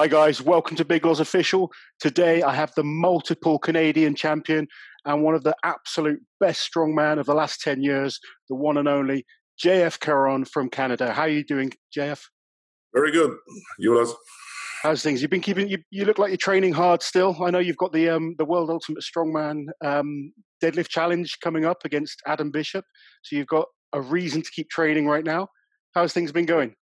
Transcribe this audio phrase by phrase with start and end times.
[0.00, 0.40] Hi, guys.
[0.40, 1.72] Welcome to Big Loz Official.
[1.98, 4.68] Today, I have the multiple Canadian champion
[5.04, 8.86] and one of the absolute best strongman of the last 10 years, the one and
[8.86, 9.26] only
[9.60, 11.12] JF Caron from Canada.
[11.12, 12.22] How are you doing, JF?
[12.94, 13.38] Very good.
[13.80, 14.14] You Jonas?
[14.84, 15.20] How's things?
[15.20, 17.36] You've been keeping, you, you look like you're training hard still.
[17.42, 21.78] I know you've got the, um, the World Ultimate Strongman um, deadlift challenge coming up
[21.84, 22.84] against Adam Bishop.
[23.24, 25.48] So you've got a reason to keep training right now.
[25.96, 26.76] How's things been going?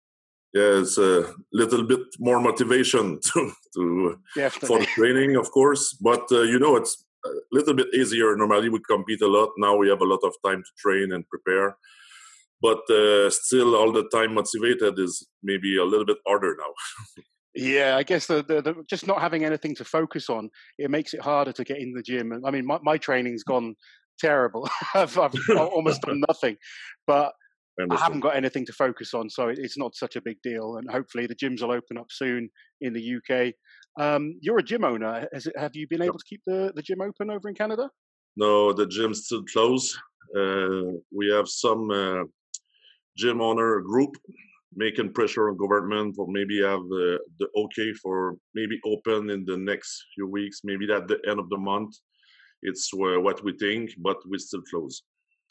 [0.56, 4.18] Yeah, it's a little bit more motivation to, to
[4.52, 5.91] for the training, of course.
[5.94, 8.38] But uh, you know, it's a little bit easier.
[8.38, 9.50] Normally, we compete a lot.
[9.58, 11.76] Now we have a lot of time to train and prepare.
[12.62, 17.23] But uh, still, all the time motivated is maybe a little bit harder now.
[17.56, 21.14] yeah, I guess the, the, the, just not having anything to focus on it makes
[21.14, 22.42] it harder to get in the gym.
[22.45, 23.76] I mean, my, my training's gone
[24.20, 24.70] terrible.
[24.94, 26.56] I've, I've almost done nothing,
[27.06, 27.34] but
[27.80, 30.78] I, haven't got anything to focus on, so it's not such a big deal.
[30.78, 32.50] And hopefully, the gyms will open up soon
[32.82, 33.54] in the UK.
[34.00, 35.28] Um, you're a gym owner.
[35.32, 37.90] It, have you been able to keep the, the gym open over in Canada?
[38.38, 39.95] No, the gym's still closed.
[40.36, 42.23] Uh, we have some uh,
[43.17, 44.17] gym owner group
[44.76, 49.58] making pressure on government for maybe have the, the okay for maybe open in the
[49.58, 51.95] next few weeks, maybe at the end of the month.
[52.62, 55.02] It's uh, what we think, but we still close.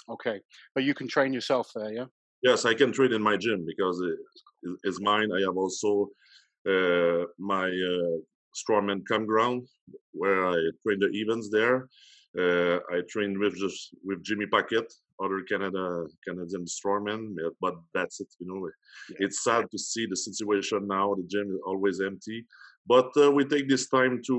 [0.09, 0.41] Okay,
[0.75, 2.07] but you can train yourself there, yeah?
[2.43, 4.03] Yes, I can train in my gym because
[4.83, 5.31] it's mine.
[5.33, 6.11] I have also
[6.69, 8.19] uh, my uh,
[8.55, 9.67] strongman campground
[10.13, 11.89] where I train the events there.
[12.39, 18.29] Uh, I train with just with Jimmy Paquette, other Canada Canadian strongman, but that's it.
[18.41, 18.69] You know,
[19.09, 19.27] yeah.
[19.27, 21.15] it's sad to see the situation now.
[21.15, 22.45] The gym is always empty,
[22.87, 24.37] but uh, we take this time to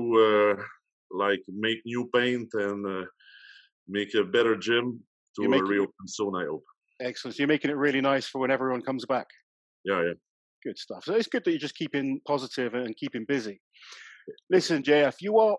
[0.58, 0.62] uh,
[1.10, 3.06] like make new paint and uh,
[3.88, 5.00] make a better gym
[5.36, 6.64] to you reopen soon, I hope.
[7.00, 7.36] Excellent.
[7.36, 9.26] So you're making it really nice for when everyone comes back.
[9.84, 10.12] Yeah, yeah.
[10.64, 11.04] Good stuff.
[11.04, 13.60] So it's good that you're just keeping positive and keeping busy.
[14.50, 15.56] Listen, JF, you are.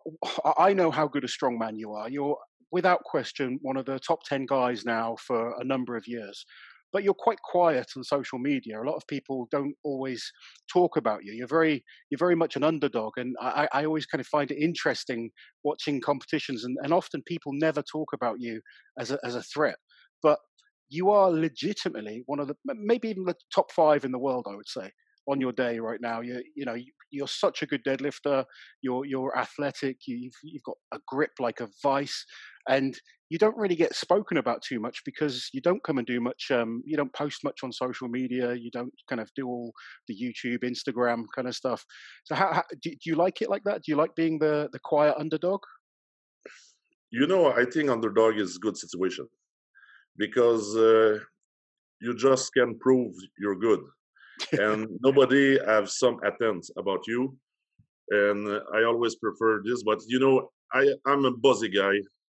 [0.58, 2.10] I know how good a strongman you are.
[2.10, 2.38] You're
[2.72, 6.46] without question one of the top ten guys now for a number of years.
[6.94, 8.82] But you're quite quiet on social media.
[8.82, 10.32] A lot of people don't always
[10.72, 11.34] talk about you.
[11.34, 14.58] You're very, you're very much an underdog, and I, I always kind of find it
[14.58, 15.32] interesting
[15.64, 16.64] watching competitions.
[16.64, 18.62] And, and often people never talk about you
[19.00, 19.78] as a, as a threat,
[20.24, 20.40] but
[20.90, 24.46] you are legitimately one of the maybe even the top five in the world.
[24.50, 24.92] I would say
[25.28, 26.22] on your day right now.
[26.22, 26.76] You you know
[27.12, 28.46] you're such a good deadlifter.
[28.82, 29.98] You're you're athletic.
[30.08, 32.26] You've you've got a grip like a vice,
[32.68, 36.22] and you don't really get spoken about too much because you don't come and do
[36.22, 36.50] much.
[36.50, 38.54] Um, you don't post much on social media.
[38.56, 39.74] You don't kind of do all
[40.08, 41.86] the YouTube, Instagram kind of stuff.
[42.24, 43.84] So how, how do, do you like it like that?
[43.84, 45.62] Do you like being the the quiet underdog?
[47.12, 49.28] You know, I think underdog is a good situation
[50.18, 51.20] because uh,
[52.02, 53.82] you just can prove you're good
[54.54, 57.36] and nobody have some attempts about you
[58.10, 61.94] and i always prefer this but you know i i'm a buzzy guy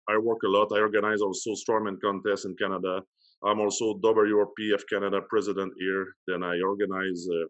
[0.09, 0.73] i work a lot.
[0.73, 3.03] I organize also strongman contests in canada.
[3.45, 6.07] I'm also wrpf canada president here.
[6.27, 7.43] Then i organize a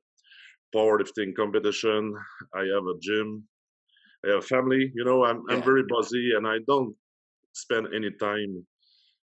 [0.77, 2.15] powerlifting competition.
[2.55, 3.45] I have a gym.
[4.25, 4.91] I have a family.
[4.95, 6.95] You know i'm, I'm very busy and i don't
[7.55, 8.67] spend any time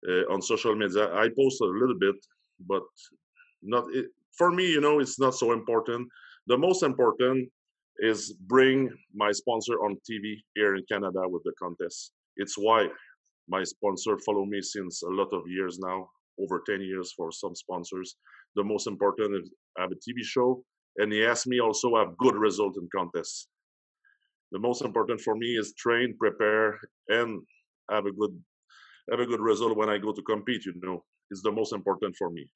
[0.09, 1.13] uh, on social media.
[1.13, 2.15] I post a little bit
[2.67, 2.83] but
[3.61, 4.07] not it,
[4.37, 6.07] for me, you know, it's not so important.
[6.47, 7.49] The most important
[7.99, 12.11] is bring my sponsor on TV here in Canada with the contest.
[12.37, 12.87] It's why
[13.49, 16.09] my sponsor follow me since a lot of years now,
[16.39, 18.15] over 10 years for some sponsors.
[18.55, 20.63] The most important is I have a TV show,
[20.97, 23.47] and he asked me also have good result in contests.
[24.51, 27.41] The most important for me is train, prepare, and
[27.89, 28.39] have a good
[29.09, 30.65] have a good result when I go to compete.
[30.65, 32.47] You know, it's the most important for me.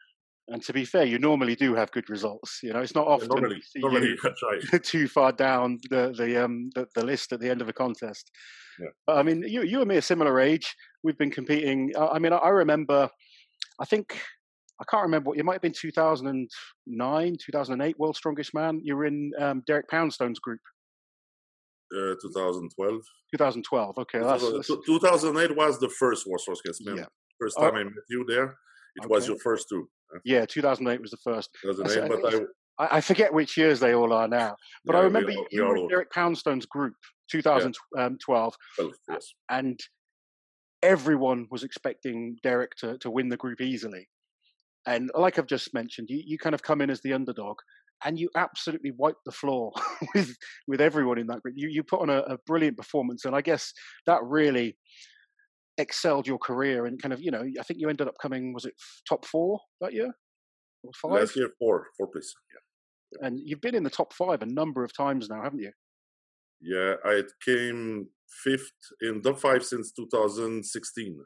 [0.49, 2.59] And to be fair, you normally do have good results.
[2.63, 3.41] You know, it's not often yeah,
[3.75, 4.83] normally, right.
[4.83, 8.31] too far down the the um the, the, list at the end of a contest.
[8.79, 8.87] Yeah.
[9.05, 10.73] But I mean, you you and me are similar age.
[11.03, 11.91] We've been competing.
[11.99, 13.09] I mean, I remember.
[13.79, 14.17] I think
[14.79, 15.29] I can't remember.
[15.29, 17.99] what It might have been 2009, 2008.
[17.99, 18.79] World Strongest Man.
[18.83, 20.61] You were in um, Derek Poundstone's group.
[21.93, 23.01] Uh, 2012.
[23.31, 23.97] 2012.
[23.97, 24.67] Okay, that's, that's...
[24.85, 26.97] 2008 was the first World Strongest Man.
[26.97, 27.05] Yeah.
[27.39, 27.77] First time oh.
[27.77, 28.55] I met you there.
[28.95, 29.07] It okay.
[29.09, 29.89] was your first two.
[30.25, 31.49] Yeah, 2008 was the first.
[31.61, 32.43] 2008, but
[32.79, 34.55] I, I, forget which years they all are now.
[34.85, 36.93] But yeah, I remember we, you, were in Derek Poundstone's group,
[37.31, 38.85] 2012, yeah.
[38.85, 39.33] Um, yes.
[39.49, 39.79] and
[40.83, 44.07] everyone was expecting Derek to, to win the group easily.
[44.85, 47.57] And like I've just mentioned, you, you kind of come in as the underdog
[48.05, 49.71] and you absolutely wipe the floor
[50.15, 50.35] with
[50.67, 51.55] with everyone in that group.
[51.57, 53.73] You you put on a, a brilliant performance, and I guess
[54.05, 54.77] that really
[55.77, 58.65] excelled your career and kind of you know I think you ended up coming was
[58.65, 58.73] it
[59.07, 60.11] top four that year
[60.83, 61.21] or five?
[61.21, 62.33] Last year four four place.
[62.53, 63.27] Yeah.
[63.27, 65.71] And you've been in the top five a number of times now, haven't you?
[66.59, 68.07] Yeah, I came
[68.43, 68.71] fifth
[69.01, 71.17] in top five since 2016.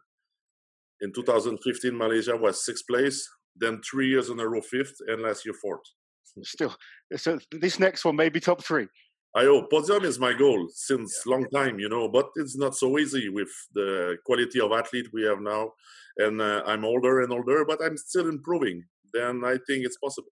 [1.02, 3.28] In 2015, Malaysia was sixth place.
[3.56, 5.82] Then three years in a row, fifth, and last year fourth.
[6.44, 6.76] Still,
[7.16, 8.88] so this next one may be top three.
[9.34, 11.32] I hope podium is my goal since yeah.
[11.32, 15.24] long time, you know, but it's not so easy with the quality of athlete we
[15.24, 15.72] have now.
[16.18, 18.84] And uh, I'm older and older, but I'm still improving.
[19.14, 20.32] Then I think it's possible.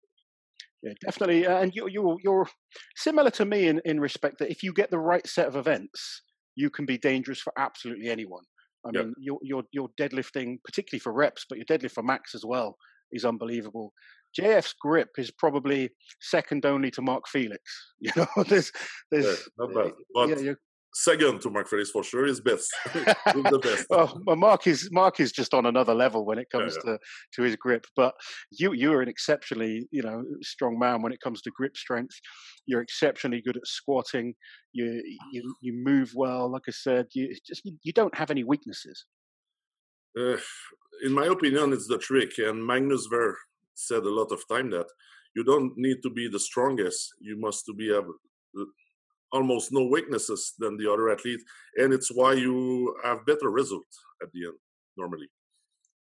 [0.82, 1.46] Yeah, definitely.
[1.46, 2.48] Uh, and you, you, you're
[2.96, 6.22] similar to me in, in respect that if you get the right set of events,
[6.56, 8.44] you can be dangerous for absolutely anyone.
[8.86, 12.44] I mean, your, your, your deadlifting, particularly for reps, but your deadlift for max as
[12.44, 12.76] well,
[13.12, 13.92] is unbelievable.
[14.38, 15.90] JF's grip is probably
[16.20, 17.62] second only to Mark Felix.
[18.00, 18.70] You know, there's,
[19.10, 19.92] there's, yeah, not bad.
[20.14, 20.52] But yeah,
[20.94, 22.70] second to Mark Felix for sure is best.
[22.94, 23.86] the best.
[23.90, 26.98] well, Mark is Mark is just on another level when it comes yeah, to
[27.34, 27.86] to his grip.
[27.96, 28.14] But
[28.52, 32.14] you you are an exceptionally you know strong man when it comes to grip strength.
[32.66, 34.34] You're exceptionally good at squatting.
[34.72, 35.02] You
[35.32, 36.50] you you move well.
[36.50, 39.04] Like I said, you just you, you don't have any weaknesses.
[40.19, 40.36] Uh,
[41.04, 42.38] in my opinion, it's the trick.
[42.38, 43.36] And Magnus Ver
[43.78, 44.86] said a lot of time that
[45.34, 47.14] you don't need to be the strongest.
[47.20, 48.14] You must to be able
[48.58, 48.64] uh,
[49.32, 51.42] almost no weaknesses than the other athlete,
[51.76, 53.86] and it's why you have better result
[54.22, 54.58] at the end
[54.96, 55.28] normally.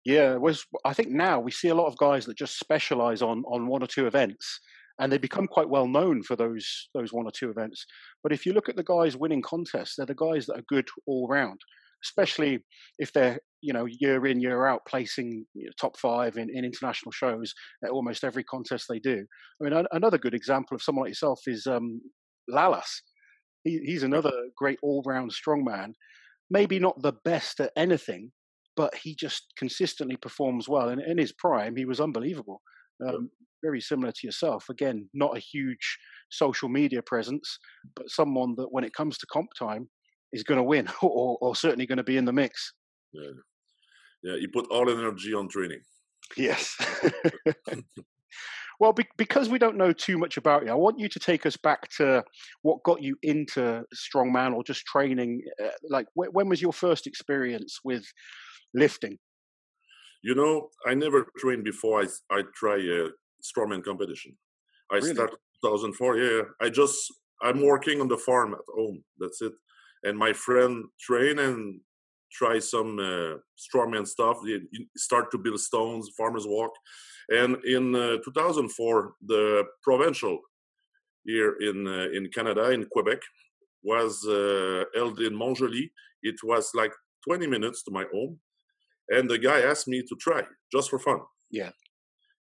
[0.04, 3.44] Yeah, was I think now we see a lot of guys that just specialize on
[3.44, 4.60] on one or two events,
[4.98, 7.86] and they become quite well known for those those one or two events.
[8.22, 10.88] But if you look at the guys winning contests, they're the guys that are good
[11.06, 11.60] all round,
[12.04, 12.64] especially
[12.98, 16.64] if they're you know year in year out placing you know, top five in, in
[16.64, 17.54] international shows
[17.84, 19.24] at almost every contest they do.
[19.60, 22.00] I mean, another good example of someone like yourself is um,
[22.50, 23.00] Lalas.
[23.64, 25.92] He, he's another great all round strongman.
[26.50, 28.32] Maybe not the best at anything,
[28.76, 30.88] but he just consistently performs well.
[30.88, 32.60] And in his prime, he was unbelievable.
[33.06, 33.30] Um,
[33.62, 34.66] very similar to yourself.
[34.68, 35.98] Again, not a huge
[36.30, 37.58] social media presence,
[37.94, 39.88] but someone that when it comes to comp time
[40.32, 42.72] is going to win or, or certainly going to be in the mix.
[43.12, 43.30] Yeah.
[44.22, 44.36] Yeah.
[44.36, 45.80] You put all energy on training.
[46.36, 46.76] Yes.
[48.82, 51.46] Well, be- because we don't know too much about you, I want you to take
[51.46, 52.24] us back to
[52.62, 55.42] what got you into strongman or just training.
[55.62, 58.04] Uh, like, wh- when was your first experience with
[58.74, 59.18] lifting?
[60.22, 63.10] You know, I never trained before I I try a
[63.40, 64.36] strongman competition.
[64.90, 65.14] I really?
[65.14, 66.16] started 2004.
[66.18, 66.96] Yeah, I just
[67.40, 69.04] I'm working on the farm at home.
[69.18, 69.52] That's it.
[70.02, 71.80] And my friend train and
[72.32, 74.38] try some uh, strongman stuff.
[74.44, 74.60] You
[74.96, 76.72] start to build stones, farmers walk,
[77.28, 80.38] and in uh, 2004, the provincial
[81.24, 83.20] here in uh, in Canada, in Quebec,
[83.82, 85.92] was uh, held in Montjoly.
[86.22, 86.92] It was like
[87.28, 88.38] 20 minutes to my home,
[89.08, 90.42] and the guy asked me to try
[90.72, 91.20] just for fun.
[91.50, 91.70] Yeah.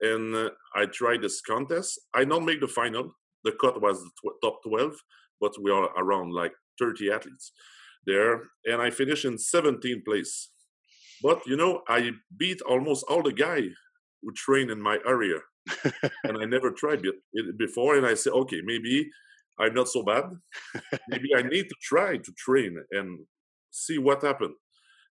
[0.01, 1.99] And uh, I tried this contest.
[2.15, 3.13] I don't make the final.
[3.45, 4.95] The cut was the tw- top 12,
[5.41, 7.53] but we are around like 30 athletes
[8.07, 10.51] there, and I finished in 17th place.
[11.23, 13.63] But you know, I beat almost all the guy
[14.23, 15.39] who train in my area,
[16.25, 17.97] and I never tried it before.
[17.97, 19.11] And I said, okay, maybe
[19.59, 20.25] I'm not so bad.
[21.09, 23.19] maybe I need to try to train and
[23.71, 24.55] see what happened.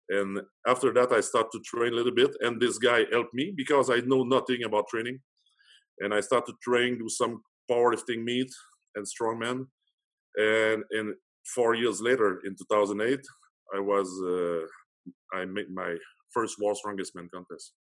[0.09, 3.53] And after that, I start to train a little bit, and this guy helped me
[3.55, 5.19] because I know nothing about training.
[5.99, 7.41] And I started to train, do some
[7.71, 8.51] powerlifting meet
[8.95, 9.67] and strongman.
[10.37, 11.15] And and
[11.53, 13.19] four years later, in 2008,
[13.75, 14.65] I was uh,
[15.37, 15.95] I made my
[16.33, 17.73] first World Strongest Man contest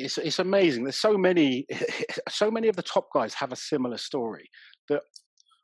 [0.00, 0.84] it's it's amazing.
[0.84, 1.66] There's so many,
[2.28, 4.48] so many of the top guys have a similar story
[4.88, 5.02] that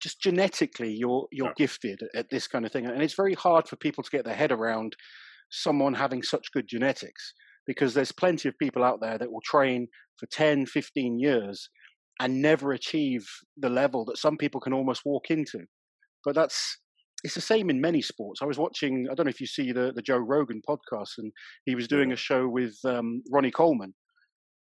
[0.03, 1.53] just genetically you're you're yeah.
[1.57, 4.35] gifted at this kind of thing, and it's very hard for people to get their
[4.35, 4.95] head around
[5.51, 7.33] someone having such good genetics
[7.67, 9.87] because there's plenty of people out there that will train
[10.19, 11.69] for 10 15 years
[12.19, 13.25] and never achieve
[13.57, 15.61] the level that some people can almost walk into
[16.25, 16.79] but that's
[17.25, 18.43] it's the same in many sports.
[18.43, 21.33] I was watching, I don't know if you see the, the Joe Rogan podcast, and
[21.65, 23.95] he was doing a show with um, Ronnie Coleman,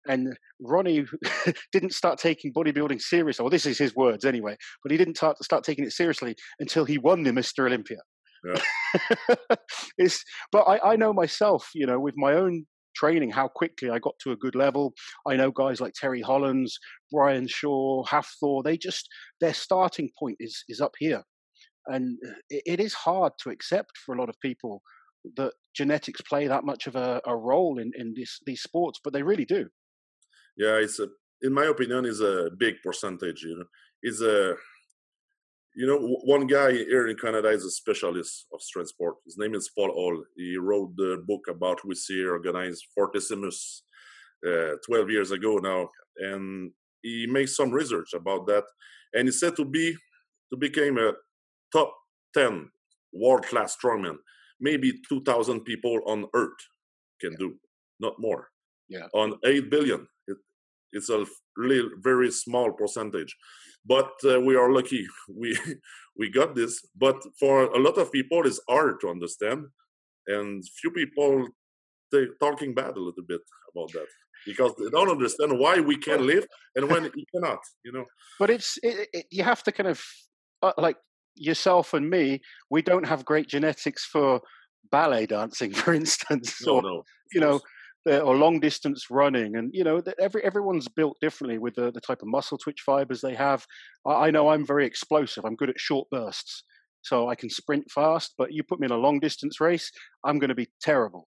[0.06, 1.04] and Ronnie
[1.72, 3.42] didn't start taking bodybuilding seriously.
[3.42, 6.84] Well, this is his words anyway, but he didn't start, start taking it seriously until
[6.84, 7.66] he won the Mr.
[7.66, 7.98] Olympia.
[8.44, 9.56] Yeah.
[9.98, 13.98] it's, but I, I know myself, you know, with my own training, how quickly I
[13.98, 14.92] got to a good level.
[15.26, 16.78] I know guys like Terry Hollands,
[17.10, 19.08] Brian Shaw, Hafthor, they just,
[19.40, 21.22] their starting point is, is up here.
[21.86, 22.18] And
[22.50, 24.82] it, it is hard to accept for a lot of people
[25.36, 29.12] that genetics play that much of a, a role in, in this, these sports, but
[29.12, 29.68] they really do.
[30.56, 31.08] Yeah it's a
[31.42, 33.64] in my opinion is a big percentage you know?
[34.02, 34.54] Is a
[35.74, 39.16] you know one guy here in canada is a specialist of strength sport.
[39.24, 40.22] His name is Paul Ohl.
[40.36, 43.82] He wrote the book about Louis Cyr organized fortissimus
[44.46, 45.88] uh, 12 years ago now
[46.18, 46.70] and
[47.02, 48.64] he makes some research about that
[49.14, 49.96] and he said to be
[50.50, 51.12] to become a
[51.74, 51.90] top
[52.34, 52.70] 10
[53.12, 54.16] world class strongmen,
[54.60, 56.62] maybe 2,000 people on Earth
[57.20, 57.38] can Yeah.
[57.38, 57.48] do,
[58.00, 58.42] not more.
[58.88, 59.08] Yeah.
[59.14, 60.38] On 8 billion, it,
[60.92, 61.26] it's a
[61.56, 63.32] really very small percentage.
[63.86, 65.06] But uh, we are lucky
[65.40, 65.50] we
[66.18, 66.72] we got this.
[67.04, 69.60] But for a lot of people, it's hard to understand,
[70.26, 71.48] and few people
[72.12, 73.40] they talking bad a little bit
[73.72, 74.06] about that
[74.46, 77.60] because they don't understand why we can live and when you cannot.
[77.84, 78.04] You know.
[78.40, 80.00] but it's it, it, you have to kind of
[80.62, 80.96] uh, like
[81.36, 84.40] yourself and me we don't have great genetics for
[84.90, 87.02] ballet dancing for instance No, or no.
[87.32, 87.60] you know
[88.06, 89.56] or long distance running.
[89.56, 93.20] And you know every everyone's built differently with the, the type of muscle twitch fibers
[93.20, 93.64] they have.
[94.06, 95.44] I, I know i'm very explosive.
[95.44, 96.64] I'm good at short bursts
[97.02, 99.90] so i can sprint fast but you put me in a long distance race
[100.24, 101.28] i'm going to be terrible.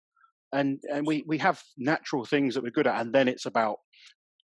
[0.51, 3.77] And and we we have natural things that we're good at and then it's about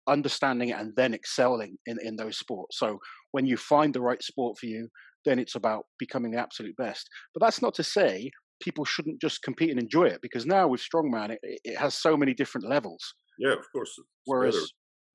[0.08, 2.78] understanding it and then excelling in in those sports.
[2.80, 3.00] So
[3.32, 4.90] when you find the right sport for you
[5.26, 8.30] then it's about becoming the absolute best but that's not to say
[8.62, 12.16] people shouldn't just compete and enjoy it because now with strongman it, it has so
[12.16, 13.94] many different levels Yeah, of course.
[14.26, 14.66] whereas better.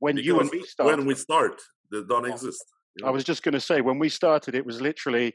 [0.00, 1.60] when you and me started when we start,
[1.92, 2.32] they don't Yeah.
[2.34, 2.64] exist.
[2.96, 5.32] you i was just going to say when we started it was literally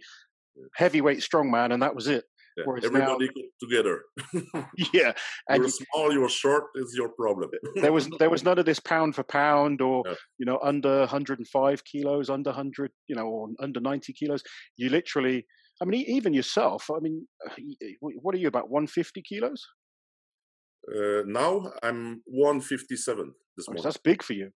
[0.76, 2.24] heavyweight strongman and that was it
[2.58, 3.30] Yeah, whereas now- Everybody
[3.64, 3.96] together.
[4.94, 5.12] yeah
[5.50, 6.66] and you're you- small, you're short.
[6.76, 7.50] Is your problem.
[7.76, 10.16] there was there was none of this pound for pound or No.
[10.40, 14.44] you know under 105 kilos under 100 you know or under 90 kilos
[14.78, 15.46] you literally
[15.82, 19.62] i mean even yourself i mean y- what are you about 150 kilos
[20.94, 23.84] Uh, now I'm 157 this Oh, so morning.
[23.84, 24.52] that's big for you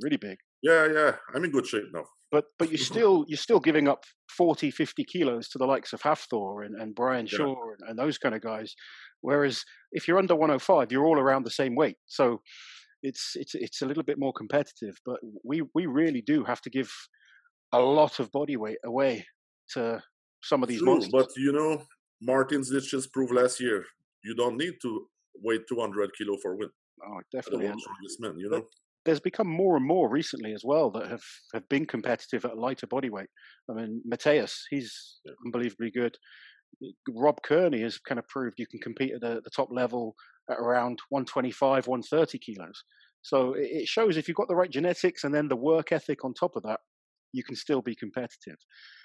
[0.00, 1.12] really big Yeah, yeah.
[1.34, 2.04] I'm in good shape now.
[2.30, 2.94] But but you're mm-hmm.
[2.94, 4.04] still you're still giving up
[4.36, 7.38] 40 50 kilos to the likes of Hafthor and, and Brian Yeah.
[7.38, 8.74] Shaw and, and those kind of guys
[9.20, 12.40] whereas if you're under 105 you're all around the same weight so
[13.02, 16.70] it's it's it's a little bit more competitive but we we really do have to
[16.70, 16.90] give
[17.72, 19.24] a lot of body weight away
[19.74, 20.00] to
[20.42, 21.82] some of these True, monsters but you know,
[22.22, 23.84] Martins did just proved last year
[24.24, 25.06] you don't need to
[25.42, 26.68] weigh 200 kilo for win.
[27.06, 28.64] oh, definitely strongest man, you know.
[29.08, 31.24] There's become more and more recently as well that have,
[31.54, 33.30] have been competitive at lighter body weight.
[33.70, 36.14] I mean, Mateusz, he's unbelievably good.
[37.08, 40.14] Rob Kearney has kind of proved you can compete at the, the top level
[40.50, 42.84] at around 125, 130 kilos.
[43.22, 46.22] So it, it shows if you've got the right genetics and then the work ethic
[46.22, 46.80] on top of that,
[47.32, 48.58] you can still be competitive.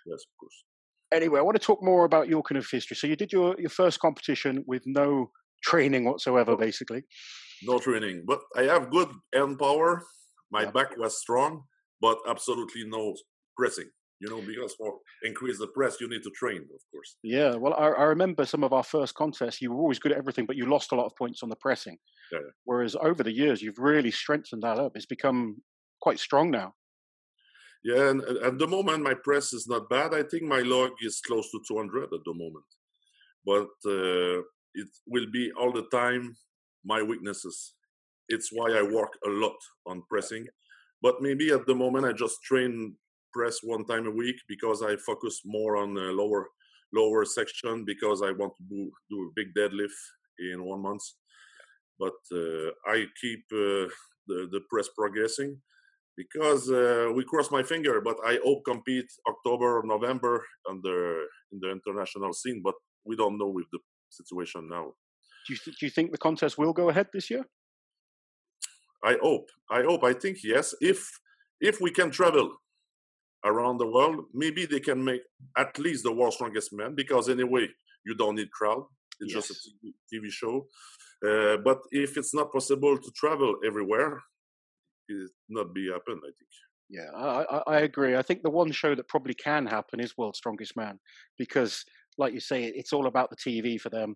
[0.06, 0.64] Yes, of course.
[1.14, 2.98] Anyway, I want to talk more about your kind of history.
[2.98, 5.32] So you did your, your first competition with no
[5.64, 7.04] training whatsoever, basically.
[7.66, 10.04] No training, but I have good hand power.
[10.52, 11.64] My back was strong,
[12.02, 13.16] but absolutely no
[13.58, 13.90] pressing.
[14.20, 17.18] You know, because for increase the press, you need to train, of course.
[17.24, 19.62] Yeah, well, I, I remember some of our first contests.
[19.62, 21.58] You were always good at everything, but you lost a lot of points on the
[21.58, 21.98] pressing.
[22.32, 22.40] Yeah.
[22.64, 24.94] Whereas over the years, you've really strengthened that up.
[24.96, 25.62] It's become
[26.02, 26.74] quite strong now.
[27.84, 30.14] Yeah, and and at the moment my press is not bad.
[30.14, 32.70] I think my log is close to 200 at the moment,
[33.46, 34.40] but uh,
[34.74, 36.36] it will be all the time
[36.86, 37.74] my weaknesses.
[38.30, 40.48] It's why I work a lot on pressing,
[41.02, 42.96] but maybe at the moment I just train
[43.34, 46.48] press one time a week because I focus more on the lower
[46.94, 48.64] lower section because I want to
[49.10, 50.00] do, a big deadlift
[50.40, 51.02] in one month.
[52.00, 53.90] But uh, I keep uh,
[54.28, 55.60] the the press progressing
[56.16, 61.26] because uh, we cross my finger but i hope compete october or november on the
[61.52, 64.92] in the international scene but we don't know with the situation now
[65.46, 67.46] Do you, th- do you think the contest will go ahead this year?
[69.04, 70.74] i hope i hope i think yes.
[70.82, 71.00] If
[71.62, 72.52] if we can travel
[73.46, 75.22] around the world maybe they can make
[75.58, 77.68] at least the world's strongest man because anyway
[78.06, 78.84] you don't need crowd.
[79.20, 79.56] It's just a
[80.14, 80.68] TV, show.
[81.26, 84.22] Uh, but if it's not possible to travel everywhere
[85.08, 86.52] it not be happen i think.
[86.90, 88.16] Yeah, I, I, I agree.
[88.16, 91.00] I think the one show that probably can happen is World's Strongest Man
[91.38, 91.84] because,
[92.18, 94.16] like you say, it's all about the TV for them,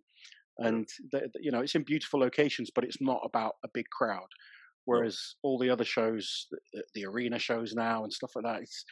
[0.60, 4.28] and the, you know it's in beautiful locations, but it's not about a big crowd.
[4.86, 8.86] Whereas all the other shows, the, the arena shows now and stuff like that, it's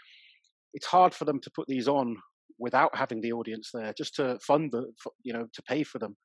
[0.73, 2.17] it's hard for them to put these on
[2.59, 4.85] without having the audience there, just to fund the,
[5.23, 6.15] you know, to pay for them.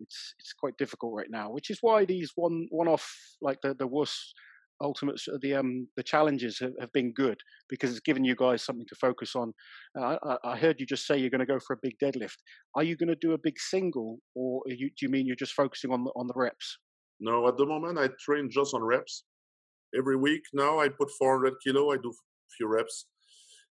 [0.00, 3.08] It's it's quite difficult right now, which is why these one one off
[3.40, 4.34] like the the WUS
[4.80, 8.86] ultimates the um the challenges have, have been good because it's given you guys something
[8.88, 9.52] to focus on.
[9.98, 12.36] Uh, I, I heard you just say you're going to go for a big deadlift.
[12.74, 15.54] Are you going to do a big single, or you, do you mean you're just
[15.54, 16.78] focusing on the on the reps?
[17.20, 19.24] No, at the moment I train just on reps.
[19.96, 21.92] Every week now I put 400 kilo.
[21.92, 23.06] I do a few reps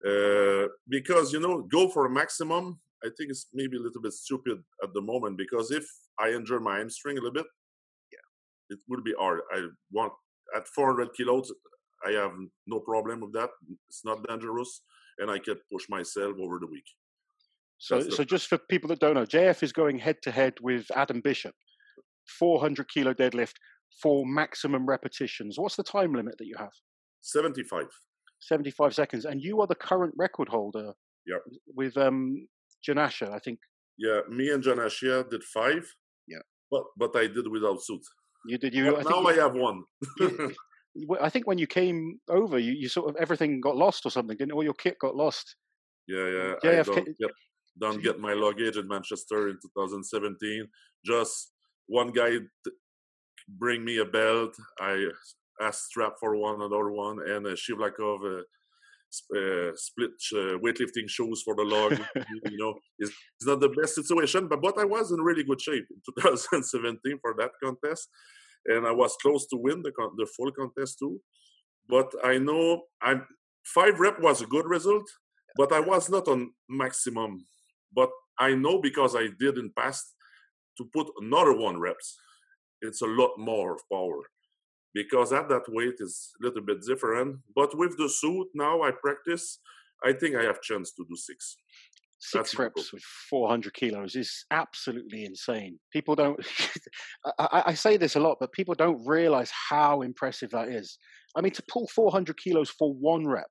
[0.08, 2.80] uh, because you know go for a maximum.
[3.04, 5.86] I think it's maybe a little bit stupid at the moment because if
[6.20, 7.46] I injure my hamstring a little bit,
[8.14, 9.42] yeah, it will be hard.
[9.54, 10.14] I want
[10.56, 11.52] at 400 kilos.
[12.06, 12.34] I have
[12.68, 13.50] no problem with that.
[13.90, 14.82] It's not dangerous,
[15.20, 16.86] and I can push myself over the week.
[17.78, 20.86] So, so just for people that don't know, JF is going head to head with
[20.96, 21.54] Adam Bishop,
[22.40, 23.54] 400 kilo deadlift
[24.02, 25.60] for maximum repetitions.
[25.60, 26.72] What's the time limit that you have?
[27.22, 27.86] 75.
[28.40, 29.26] 75 seconds.
[29.26, 30.94] And you are the current record holder
[31.26, 31.38] yeah.
[31.76, 32.48] with um,
[32.88, 33.60] Janasha, I think.
[33.98, 35.86] Yeah, me and Janasha did five.
[36.28, 36.40] Yeah.
[36.72, 38.02] But but I did without suit.
[38.46, 38.98] You did you?
[38.98, 39.84] I now I have one.
[40.20, 40.56] you,
[41.22, 44.38] I think when you came over, you, you sort of everything got lost or something,
[44.38, 45.56] didn't all your kit got lost?
[46.08, 46.54] Yeah, yeah.
[46.64, 46.92] JFK.
[46.92, 47.32] I don't get,
[47.80, 50.68] don't get my luggage in Manchester in 2017.
[51.06, 51.52] Just
[51.88, 52.38] one guy
[53.48, 54.56] bring me a belt.
[54.80, 55.08] I
[55.62, 58.44] asked strap for one, another one, and a Shivlyakov uh,
[59.36, 61.92] uh, split uh, weightlifting shoes for the log.
[62.50, 65.62] you know, it's, it's, not the best situation, but but I was in really good
[65.62, 68.10] shape in 2017 for that contest,
[68.66, 71.20] and I was close to win the con- the full contest too.
[71.88, 73.26] But I know I'm
[73.66, 75.08] five rep was a good result,
[75.58, 77.46] but I was not on maximum.
[77.96, 80.16] But I know because I did in past
[80.78, 82.18] to put another one reps
[82.84, 84.20] it's a lot more of power
[84.94, 87.38] because at that weight is a little bit different.
[87.56, 89.60] But with the suit now, I practice.
[90.04, 91.58] I think I have chance to do six.
[92.20, 95.78] Six That's reps with 400 kilos is absolutely insane.
[95.92, 96.40] People don't.
[97.38, 100.98] I, I, say this a lot, but people don't realize how impressive that is.
[101.36, 103.50] I mean, to pull 400 kilos for one rep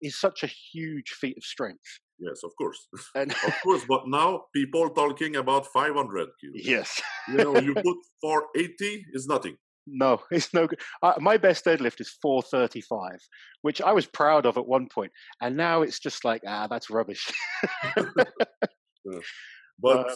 [0.00, 2.00] is such a huge feat of strength.
[2.18, 2.88] Yes, of course.
[3.14, 6.62] And of course, but now people talking about 500 kilos.
[6.64, 7.02] Yes.
[7.28, 9.56] you know, you put 480 is nothing.
[9.86, 10.80] No, it's no good.
[11.02, 13.18] Uh, my best deadlift is 435,
[13.62, 16.90] which I was proud of at one point, and now it's just like ah, that's
[16.90, 17.30] rubbish.
[17.96, 18.14] yeah.
[19.76, 20.14] But uh,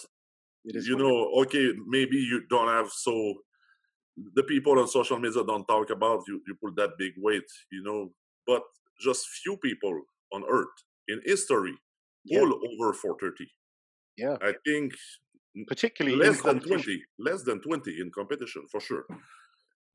[0.64, 3.34] you know, okay, maybe you don't have so.
[4.34, 6.40] The people on social media don't talk about you.
[6.46, 8.10] You put that big weight, you know,
[8.46, 8.62] but
[9.00, 10.00] just few people
[10.32, 10.66] on earth
[11.08, 11.74] in history
[12.24, 12.40] yeah.
[12.40, 13.50] all over 430.
[14.16, 14.36] Yeah.
[14.42, 14.94] I think
[15.66, 19.04] particularly less than 20, less than 20 in competition for sure.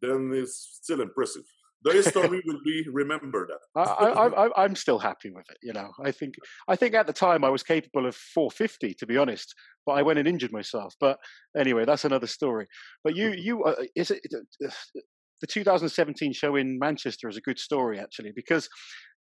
[0.04, 1.44] Then it's still impressive.
[1.84, 3.52] The history will be remembered.
[3.76, 5.58] I, am still happy with it.
[5.62, 6.36] You know, I think
[6.68, 9.54] I think at the time I was capable of 450, to be honest.
[9.86, 10.94] But I went and injured myself.
[11.00, 11.18] But
[11.58, 12.68] anyway, that's another story.
[13.04, 13.42] But you, mm-hmm.
[13.42, 15.02] you, uh, is it uh, uh,
[15.42, 18.70] the 2017 show in Manchester is a good story actually because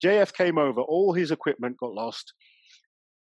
[0.03, 2.33] JF came over, all his equipment got lost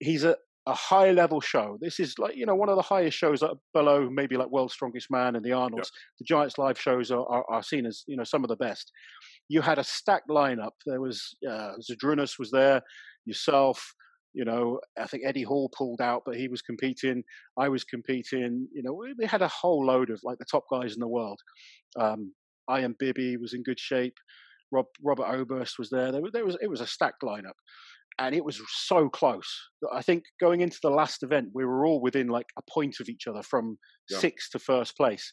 [0.01, 0.35] he's a,
[0.67, 1.77] a high level show.
[1.81, 3.43] This is like, you know, one of the highest shows
[3.73, 5.91] below maybe like World's Strongest Man and the Arnolds.
[6.19, 8.91] The Giants live shows are, are, are, seen as, you know, some of the best.
[9.49, 10.71] You had a stacked lineup.
[10.85, 12.81] There was, uh, Zydrunas was there,
[13.25, 13.93] yourself,
[14.33, 17.23] you know, I think Eddie Hall pulled out, but he was competing.
[17.57, 18.67] I was competing.
[18.73, 21.07] You know, we, we had a whole load of like the top guys in the
[21.07, 21.39] world.
[21.99, 22.33] Um,
[22.69, 24.15] Ian Bibi was in good shape.
[24.71, 26.11] Rob, Robert Oberst was there.
[26.11, 27.57] There, there was it was a stacked lineup
[28.19, 29.49] and it was so close.
[29.93, 33.09] I think going into the last event, we were all within like a point of
[33.09, 33.77] each other from
[34.09, 34.19] yeah.
[34.19, 35.31] sixth to first place.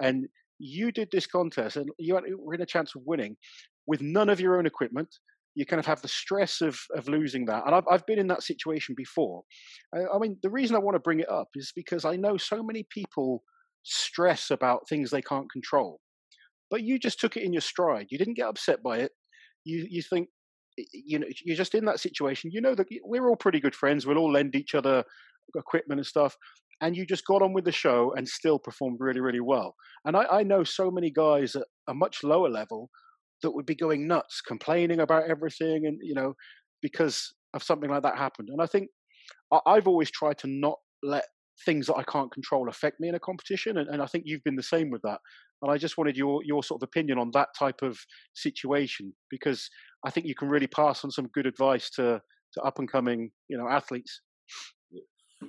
[0.00, 0.26] And
[0.58, 3.36] you did this contest, and you were in a chance of winning
[3.86, 5.08] with none of your own equipment.
[5.54, 8.28] You kind of have the stress of of losing that, and I've I've been in
[8.28, 9.42] that situation before.
[9.94, 12.36] I, I mean, the reason I want to bring it up is because I know
[12.36, 13.42] so many people
[13.84, 16.00] stress about things they can't control,
[16.70, 18.06] but you just took it in your stride.
[18.10, 19.12] You didn't get upset by it.
[19.64, 20.28] You you think
[20.92, 24.06] you know you're just in that situation you know that we're all pretty good friends
[24.06, 25.04] we'll all lend each other
[25.56, 26.36] equipment and stuff
[26.80, 29.74] and you just got on with the show and still performed really really well.
[30.04, 32.90] And i, I know so many guys at a much lower level
[33.42, 36.34] that would be going nuts complaining about everything and you know
[36.82, 38.48] because of something like that happened.
[38.50, 38.88] And i think
[39.66, 41.24] i've always tried to not let
[41.64, 44.44] things that i can't control affect me in a competition and, and i think you've
[44.44, 45.20] been the same with that.
[45.62, 47.98] And I just wanted your your sort of opinion on that type of
[48.34, 49.68] situation because
[50.06, 52.20] I think you can really pass on some good advice to
[52.54, 54.20] to up and coming you know athletes.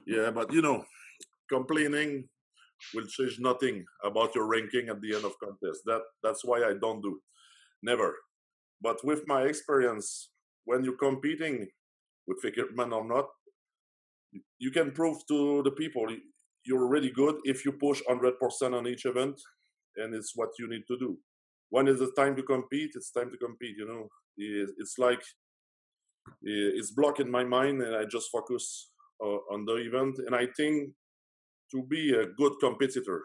[0.06, 0.86] Yeah, but you know,
[1.52, 2.28] complaining
[2.94, 5.82] will change nothing about your ranking at the end of contest.
[5.86, 7.20] That that's why I don't do
[7.84, 8.16] never.
[8.82, 10.30] But with my experience,
[10.66, 11.68] when you're competing
[12.28, 13.26] with equipment or not,
[14.60, 16.08] you can prove to the people
[16.66, 19.42] you're really good if you push 100% on each event
[19.98, 21.18] and it's what you need to do.
[21.70, 22.92] When is the time to compete?
[22.96, 23.76] It's time to compete.
[23.78, 25.22] You know, it's like
[26.42, 30.20] it's blocking my mind, and I just focus on the event.
[30.26, 30.92] And I think
[31.72, 33.22] to be a good competitor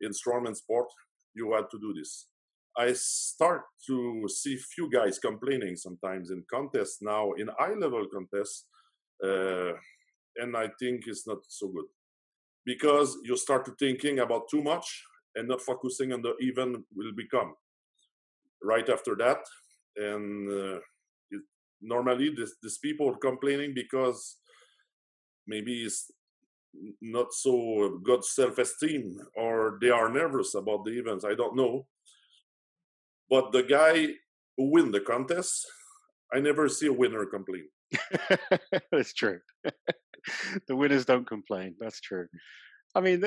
[0.00, 0.88] in strongman sport,
[1.34, 2.28] you have to do this.
[2.76, 8.66] I start to see few guys complaining sometimes in contests now, in high level contests,
[9.24, 9.72] uh,
[10.36, 11.86] and I think it's not so good
[12.66, 15.04] because you start to thinking about too much
[15.36, 17.54] and not focusing on the event will become
[18.62, 19.38] right after that
[19.96, 20.78] and uh,
[21.30, 21.42] it,
[21.80, 24.38] normally this, these people are complaining because
[25.46, 26.10] maybe it's
[27.00, 31.24] not so good self-esteem or they are nervous about the events.
[31.24, 31.86] I don't know.
[33.30, 34.08] But the guy
[34.56, 35.66] who win the contest,
[36.32, 37.68] I never see a winner complain.
[38.92, 39.40] That's true.
[40.68, 41.76] the winners don't complain.
[41.78, 42.26] That's true.
[42.94, 43.22] I mean,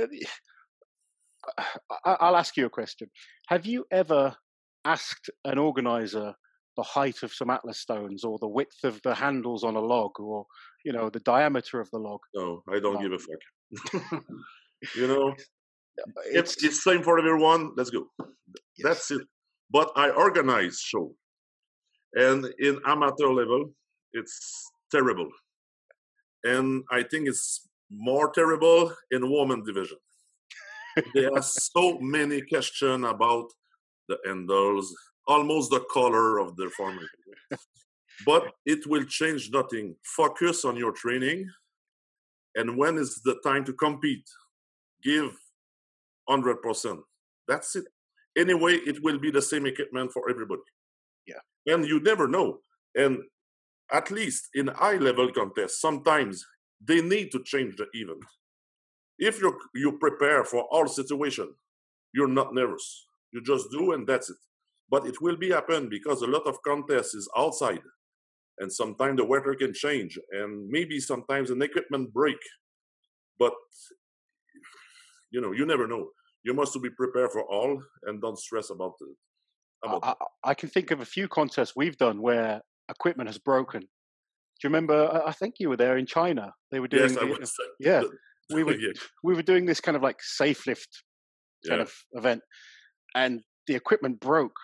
[2.05, 3.09] I'll ask you a question.
[3.47, 4.35] Have you ever
[4.85, 6.33] asked an organizer
[6.75, 10.11] the height of some atlas stones or the width of the handles on a log
[10.19, 10.45] or
[10.85, 12.19] you know the diameter of the log?
[12.33, 14.23] No i don't uh, give a fuck.
[14.95, 15.35] You know?
[16.27, 18.05] It's, it's it's same for everyone let's go.
[18.19, 18.83] Yes.
[18.83, 19.23] that's it.
[19.71, 21.15] But i organize show.
[22.13, 23.73] And in amateur level
[24.13, 24.37] it's
[24.91, 25.29] terrible.
[26.43, 29.97] And i think it's more terrible in woman division
[31.13, 33.51] there are so many questions about
[34.07, 34.95] the handles
[35.27, 37.05] almost the color of the format.
[38.25, 39.95] but it will change nothing.
[40.03, 41.49] Focus on your training,
[42.55, 44.27] and when is the time to compete,
[45.03, 45.37] give
[46.27, 46.99] hundred percent.
[47.47, 47.85] That's it.
[48.37, 50.61] Anyway, it will be the same equipment for everybody.
[51.27, 52.59] Yeah, and you never know.
[52.95, 53.19] And
[53.91, 56.45] at least in high level contests, sometimes
[56.83, 58.23] they need to change the event.
[59.19, 61.53] If you you prepare for all situation,
[62.13, 63.07] you're not nervous.
[63.31, 64.37] You just do, and that's it.
[64.89, 67.81] But it will be happen because a lot of contests is outside.
[68.59, 72.37] And sometimes the weather can change and maybe sometimes an equipment break.
[73.37, 73.53] But
[75.31, 76.09] you know you never know.
[76.43, 79.17] You must be prepared for all and don't stress about it.
[79.83, 83.81] About I, I, can think of a few contests we've done where equipment has broken.
[83.81, 83.87] Do
[84.63, 86.53] you remember i think you were there in china.
[86.71, 88.01] They were doing yes, the, yeah
[88.53, 88.75] we were
[89.23, 91.03] we were doing this kind of like safe lift
[91.67, 91.83] kind yeah.
[91.83, 92.41] of event
[93.15, 94.55] and the equipment broke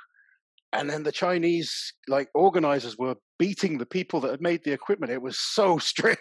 [0.73, 5.11] and then the Chinese like organizers were beating the people that had made the equipment.
[5.11, 6.17] It was so strange.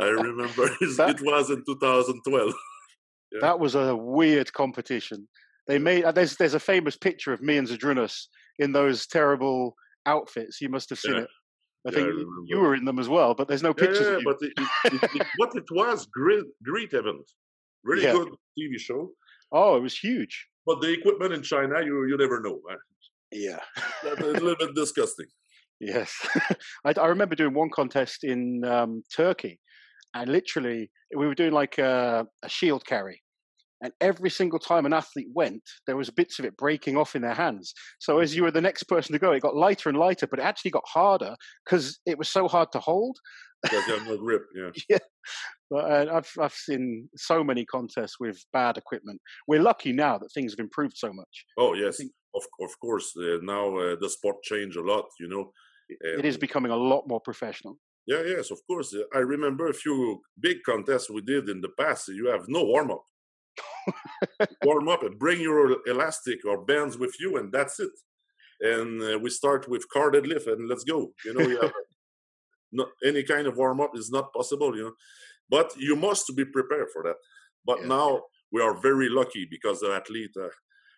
[0.00, 0.46] I remember
[0.96, 2.52] that, it was in 2012.
[3.32, 3.38] yeah.
[3.40, 5.26] That was a weird competition.
[5.66, 8.26] They made uh, there's there's a famous picture of me and Zydrunas
[8.58, 10.60] in those terrible outfits.
[10.60, 11.28] You must have seen it.
[11.86, 14.00] I yeah, think I you were in them as well, but there's no pictures.
[14.00, 14.52] Yeah, but it,
[14.84, 17.30] it, it, what it was great, great event,
[17.84, 19.10] really good TV show.
[19.52, 20.48] Oh, it was huge.
[20.66, 22.58] But the equipment in China, you you never know.
[22.68, 22.78] Man.
[23.32, 23.60] Yeah.
[24.04, 25.26] a little bit disgusting.
[25.80, 26.14] Yes.
[26.84, 29.60] I, I, remember doing one contest in um, Turkey,
[30.14, 33.22] and literally we were doing like a, a, shield carry.
[33.82, 37.22] And every single time an athlete went, there was bits of it breaking off in
[37.22, 37.74] their hands.
[37.98, 40.38] So as you were the next person to go, it got lighter and lighter, but
[40.38, 41.34] it actually got harder
[41.64, 43.18] because it was so hard to hold.
[43.72, 44.70] You no grip, yeah.
[44.88, 44.98] yeah.
[45.70, 49.20] But uh, I've I've seen so many contests with bad equipment.
[49.48, 51.44] We're lucky now that things have improved so much.
[51.58, 53.12] Oh yes, of of course.
[53.16, 55.06] Uh, now uh, the sport changed a lot.
[55.18, 55.52] You know,
[55.88, 57.78] it is becoming a lot more professional.
[58.06, 58.94] Yeah, yes, of course.
[59.14, 62.06] I remember a few big contests we did in the past.
[62.08, 63.04] You have no warm up.
[64.64, 67.90] Warm up and bring your elastic or bands with you, and that's it.
[68.60, 71.12] And uh, we start with car lift, and let's go.
[71.24, 71.70] You know, you
[73.04, 74.76] any kind of warm up is not possible.
[74.76, 74.92] You know,
[75.48, 77.16] but you must be prepared for that.
[77.64, 77.88] But yeah.
[77.88, 78.22] now
[78.52, 80.48] we are very lucky because the athlete, uh,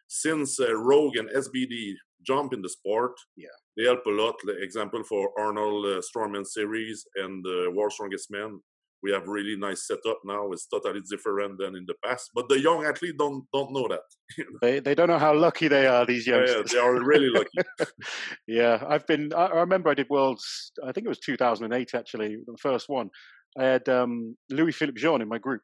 [0.08, 1.94] since uh, Rogue and SBD
[2.26, 4.36] jump in the sport, yeah, they help a lot.
[4.44, 8.60] The example for Arnold uh, Strongman Series and the uh, World Strongest Man,
[9.02, 10.50] we have really nice setup now.
[10.52, 12.30] It's totally different than in the past.
[12.34, 14.44] But the young athletes don't don't know that.
[14.62, 16.04] they they don't know how lucky they are.
[16.04, 16.72] These youngsters.
[16.72, 17.90] Yeah, they are really lucky.
[18.46, 19.32] yeah, I've been.
[19.32, 20.72] I, I remember I did Worlds.
[20.86, 23.10] I think it was 2008 actually, the first one.
[23.58, 25.62] I had um, Louis Philippe Jean in my group.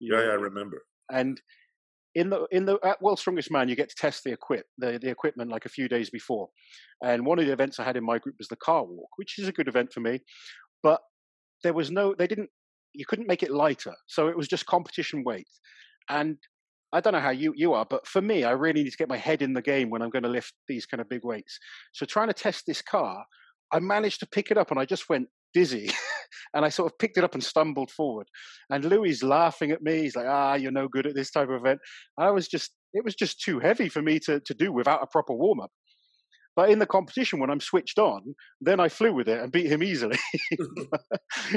[0.00, 0.82] Yeah, yeah, I remember.
[1.10, 1.40] And
[2.14, 4.98] in the in the at World's Strongest Man, you get to test the equip the,
[5.00, 6.48] the equipment like a few days before.
[7.02, 9.38] And one of the events I had in my group was the car walk, which
[9.38, 10.20] is a good event for me.
[10.82, 11.00] But
[11.62, 12.50] there was no they didn't
[12.94, 13.94] you couldn't make it lighter.
[14.06, 15.48] So it was just competition weight.
[16.08, 16.36] And
[16.92, 19.08] I don't know how you, you are, but for me, I really need to get
[19.08, 21.58] my head in the game when I'm going to lift these kind of big weights.
[21.92, 23.24] So trying to test this car,
[23.72, 25.90] I managed to pick it up and I just went dizzy.
[26.54, 28.28] and I sort of picked it up and stumbled forward.
[28.70, 30.02] And Louis laughing at me.
[30.02, 31.80] He's like, ah, you're no good at this type of event.
[32.16, 35.06] I was just, it was just too heavy for me to, to do without a
[35.06, 35.70] proper warm up.
[36.56, 39.66] But in the competition, when I'm switched on, then I flew with it and beat
[39.66, 40.18] him easily.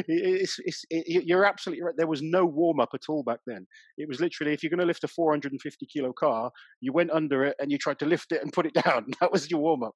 [0.08, 1.94] it's, it's, it, you're absolutely right.
[1.98, 3.68] There was no warm up at all back then.
[3.98, 7.44] It was literally if you're going to lift a 450 kilo car, you went under
[7.44, 9.06] it and you tried to lift it and put it down.
[9.22, 9.94] That was your warm up.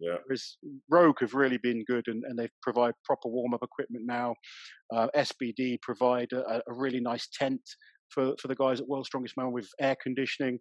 [0.00, 0.16] Yeah.
[0.24, 0.56] Whereas
[0.90, 4.34] Rogue have really been good and, and they provide proper warm up equipment now.
[4.94, 7.60] Uh, SBD provide a, a, really nice tent
[8.08, 10.58] for, for the guys at World's Strongest Man with air conditioning.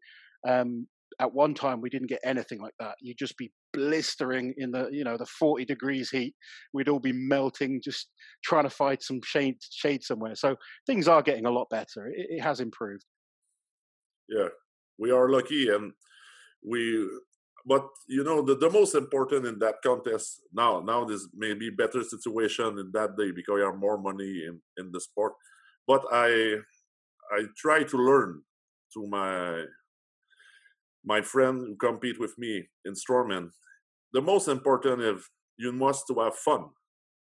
[0.48, 0.88] Um,
[1.20, 2.96] at one time, we didn't get anything like that.
[3.02, 6.36] You'd just be blistering in the you know the 40 degrees heat.
[6.74, 8.10] We'd all be melting, just
[8.44, 10.36] trying to find some shade shade somewhere.
[10.36, 10.56] So
[10.88, 12.08] things are getting a lot better.
[12.08, 13.06] It, it has improved.
[14.30, 14.50] Yeah,
[14.98, 15.94] we are lucky, and
[16.68, 17.08] we.
[17.64, 22.04] But you know the, the most important in that contest now now there's maybe better
[22.04, 25.34] situation in that day because you have more money in in the sport.
[25.86, 26.56] But I
[27.32, 28.42] I try to learn
[28.96, 29.64] to my
[31.06, 33.50] my friend who compete with me in strongman.
[34.14, 35.24] The most important is
[35.58, 36.66] you must to have fun.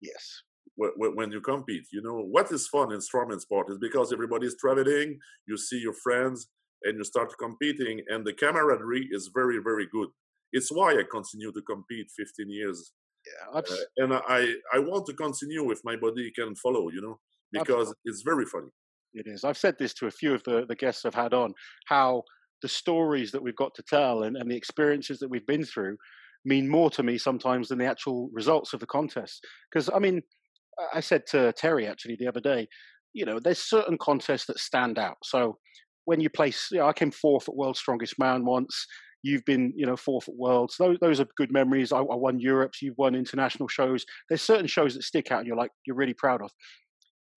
[0.01, 0.41] Yes.
[0.75, 4.55] When you compete, you know what is fun in strongman sport is because everybody is
[4.59, 5.17] traveling.
[5.47, 6.49] You see your friends,
[6.83, 10.09] and you start competing, and the camaraderie is very, very good.
[10.51, 12.93] It's why I continue to compete 15 years.
[13.25, 13.63] Yeah, uh,
[13.97, 16.89] and I I want to continue if my body can follow.
[16.89, 17.19] You know
[17.51, 17.95] because absolutely.
[18.05, 18.69] it's very funny.
[19.13, 19.43] It is.
[19.43, 21.53] I've said this to a few of the, the guests I've had on
[21.85, 22.23] how
[22.61, 25.97] the stories that we've got to tell and, and the experiences that we've been through
[26.45, 29.45] mean more to me sometimes than the actual results of the contest.
[29.71, 30.21] Because, I mean,
[30.93, 32.67] I said to Terry actually the other day,
[33.13, 35.17] you know, there's certain contests that stand out.
[35.23, 35.57] So
[36.05, 38.85] when you place, you know, I came fourth at World's Strongest Man once.
[39.23, 40.75] You've been, you know, fourth at Worlds.
[40.77, 41.91] Those, those are good memories.
[41.91, 42.81] I, I won Europe's.
[42.81, 44.05] You've won international shows.
[44.29, 46.51] There's certain shows that stick out, and you're like, you're really proud of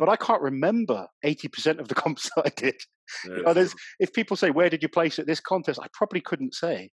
[0.01, 2.75] but I can't remember 80% of the comps that I did.
[3.27, 3.67] Know,
[4.01, 5.79] if people say, Where did you place at this contest?
[5.81, 6.91] I probably couldn't say.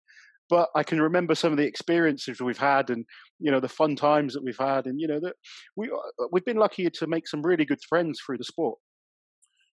[0.50, 3.04] But I can remember some of the experiences we've had, and
[3.38, 5.36] you know the fun times that we've had, and you know that
[5.76, 8.78] we uh, we've been lucky to make some really good friends through the sport.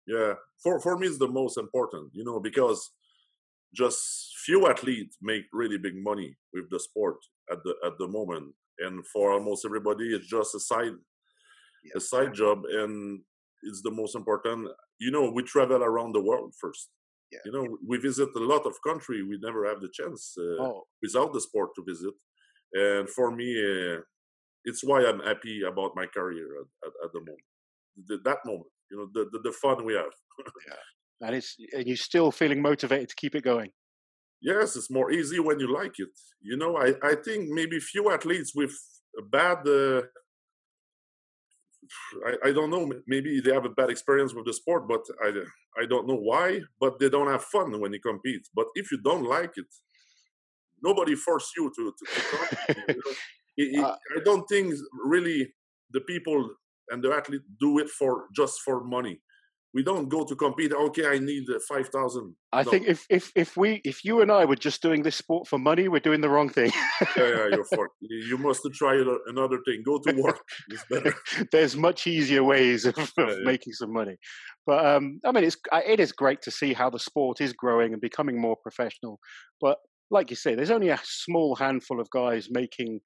[0.05, 2.91] Yeah, for for me, it's the most important, you know, because
[3.73, 7.17] just few athletes make really big money with the sport
[7.49, 10.95] at the at the moment, and for almost everybody, it's just a side
[11.95, 13.21] a side job and
[13.63, 14.67] it's the most important
[14.99, 16.89] you know we travel around the world first.
[17.31, 17.39] Yeah.
[17.45, 20.83] you know we visit a lot of country we never have the chance uh, oh.
[21.01, 22.13] without the sport to visit.
[22.73, 23.99] And for me uh,
[24.63, 27.47] it's why i'm happy about my career at, at, at the moment
[28.07, 30.15] the, that moment you know the, the, the fun we have.
[30.67, 30.83] Yeah
[31.21, 33.71] and it's and you're still feeling motivated to keep it going.
[34.41, 36.09] Yes it's more easy when you like it
[36.41, 38.73] you know i i think maybe few athletes with
[39.17, 40.01] a bad uh,
[42.25, 42.91] I, I, don't know.
[43.07, 45.29] Maybe they have a bad experience with the sport, but I
[45.81, 46.61] I don't know why.
[46.79, 48.47] But they don't have fun when they compete.
[48.55, 49.67] But if you don't like it,
[50.81, 52.05] nobody force you to to,
[52.85, 53.01] to
[53.57, 53.87] you know?
[53.87, 55.53] uh, I don't think really
[55.91, 56.49] the people
[56.89, 59.19] and the athlete do it for just for money
[59.75, 62.71] we don't go to compete okay i need uh, 5000 i no.
[62.71, 65.59] think if if if we if you and i were just doing this sport for
[65.59, 66.71] money we're doing the wrong thing.
[67.17, 69.83] Yeah yeah you're for, you must try another thing.
[69.85, 70.39] Go to work.
[70.69, 71.13] It's better.
[71.51, 73.35] There's much easier ways of, of yeah, yeah.
[73.43, 74.17] making some money.
[74.65, 77.93] But um i mean it's it is great to see how the sport is growing
[77.93, 79.19] and becoming more professional.
[79.61, 79.77] But
[80.11, 82.99] like you say there's only a small handful of guys making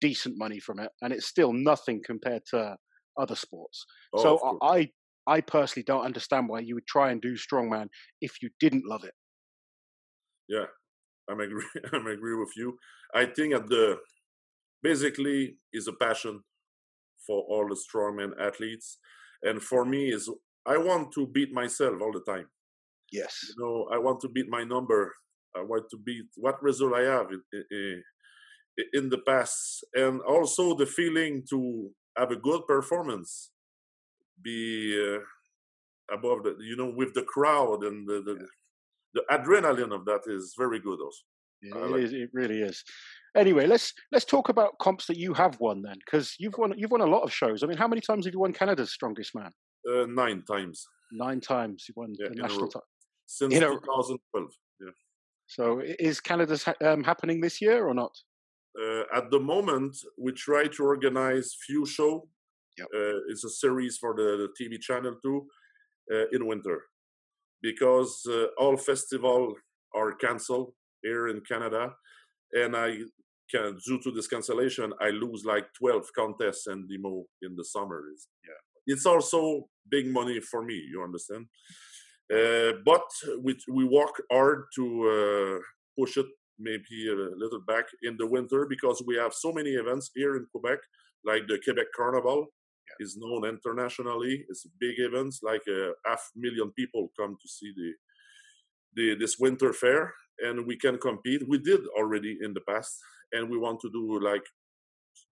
[0.00, 2.76] decent money from it and it's still nothing compared to
[3.20, 3.84] other sports.
[4.14, 4.90] Oh, so I
[5.28, 7.88] I personally don't understand why you would try and do strongman
[8.20, 9.14] if you didn't love it.
[10.48, 10.64] Yeah,
[11.30, 11.66] I'm agree.
[11.92, 12.78] I'm agree with you.
[13.14, 13.98] I think at the
[14.82, 16.42] basically is a passion
[17.26, 18.98] for all the strongman athletes,
[19.42, 20.30] and for me is
[20.66, 22.46] I want to beat myself all the time.
[23.12, 23.34] Yes.
[23.48, 25.14] You know, I want to beat my number.
[25.56, 28.02] I want to beat what result I have in, in,
[28.92, 33.50] in the past, and also the feeling to have a good performance
[34.42, 35.18] be uh,
[36.14, 38.46] above the you know with the crowd and the, the,
[39.14, 41.22] the adrenaline of that is very good also.
[41.62, 42.84] It, like is, it really is.
[43.36, 46.92] anyway let's let's talk about comps that you have won then because you've won you've
[46.92, 47.62] won a lot of shows.
[47.62, 49.50] I mean how many times have you won canada's strongest man?
[49.88, 50.86] Uh, nine times.
[51.10, 52.84] Nine times you won yeah, the national title
[53.26, 54.90] since in 2012 yeah.
[55.46, 58.12] So is canada's ha- um, happening this year or not?
[58.80, 62.28] Uh, at the moment we try to organize few show
[62.78, 62.88] Yep.
[62.94, 65.46] Uh, it's a series for the, the TV channel too
[66.12, 66.82] uh, in winter
[67.62, 69.54] because uh, all festival
[69.94, 71.92] are cancelled here in Canada,
[72.52, 72.98] and I
[73.50, 78.04] can due to this cancellation I lose like 12 contests and demo in the summer.
[78.12, 80.74] It's, yeah, it's also big money for me.
[80.74, 81.46] You understand?
[82.32, 83.08] Uh, but
[83.42, 85.58] we we work hard to uh,
[85.98, 86.26] push it
[86.58, 90.46] maybe a little back in the winter because we have so many events here in
[90.50, 90.78] Quebec,
[91.24, 92.48] like the Quebec Carnival,
[93.00, 94.44] is known internationally.
[94.48, 97.92] It's big events, like a half million people come to see the,
[98.96, 101.42] the this winter fair, and we can compete.
[101.48, 102.98] We did already in the past,
[103.32, 104.44] and we want to do like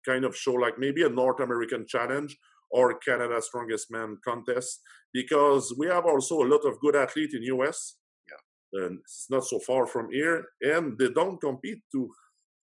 [0.07, 2.37] kind of show like maybe a North American challenge
[2.71, 4.81] or Canada Strongest Man contest
[5.13, 7.97] because we have also a lot of good athletes in US.
[8.29, 8.87] Yeah.
[8.87, 12.11] And it's not so far from here, and they don't compete to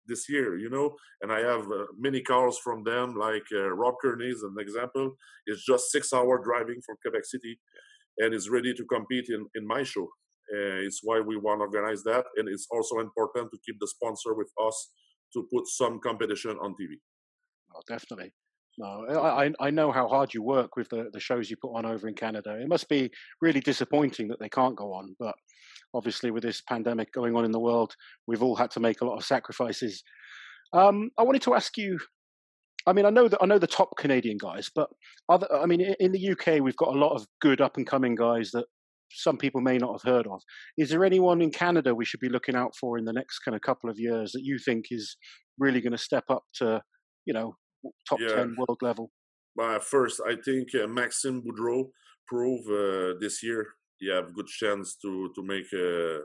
[0.07, 3.95] this year, you know, and I have uh, many calls from them, like uh, Rob
[4.01, 5.15] Kearney is an example.
[5.47, 7.59] It's just six hour driving from Quebec City,
[8.17, 10.07] and is ready to compete in in my show.
[10.53, 13.87] Uh, it's why we want to organize that, and it's also important to keep the
[13.87, 14.91] sponsor with us
[15.33, 16.95] to put some competition on TV.
[17.75, 18.31] Oh, definitely.
[18.77, 21.85] No, I, I know how hard you work with the, the shows you put on
[21.85, 22.57] over in Canada.
[22.59, 23.09] It must be
[23.41, 25.33] really disappointing that they can't go on, but
[25.95, 27.95] obviously with this pandemic going on in the world,
[28.27, 30.03] we've all had to make a lot of sacrifices.
[30.73, 31.97] Um, I wanted to ask you.
[32.87, 34.89] I mean, I know that I know the top Canadian guys, but
[35.27, 35.47] other.
[35.51, 38.51] I mean, in the UK, we've got a lot of good up and coming guys
[38.51, 38.65] that
[39.11, 40.41] some people may not have heard of.
[40.77, 43.55] Is there anyone in Canada we should be looking out for in the next kind
[43.55, 45.17] of couple of years that you think is
[45.57, 46.81] really going to step up to,
[47.25, 47.55] you know,
[48.07, 48.35] top yeah.
[48.35, 49.09] 10 world level?
[49.55, 51.89] Well, first, I think uh, Maxime Boudreault
[52.27, 53.67] prove uh, this year
[53.99, 56.21] he have good chance to to make a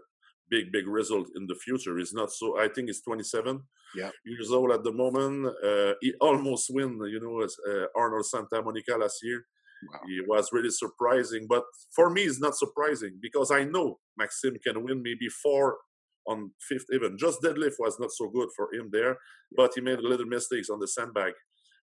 [0.51, 1.97] big big result in the future.
[1.99, 2.59] He's not so.
[2.59, 3.63] I think he's 27
[3.95, 4.11] yeah.
[4.25, 5.47] years old at the moment.
[5.65, 9.45] Uh, he almost win, you know, as, uh, Arnold Santa Monica last year.
[9.93, 10.01] Wow.
[10.07, 14.85] He was really surprising, but for me, it's not surprising because I know Maxime can
[14.85, 15.79] win maybe four
[16.27, 17.17] on fifth even.
[17.17, 19.17] Just deadlift was not so good for him there,
[19.57, 21.33] but he made a little mistakes on the sandbag.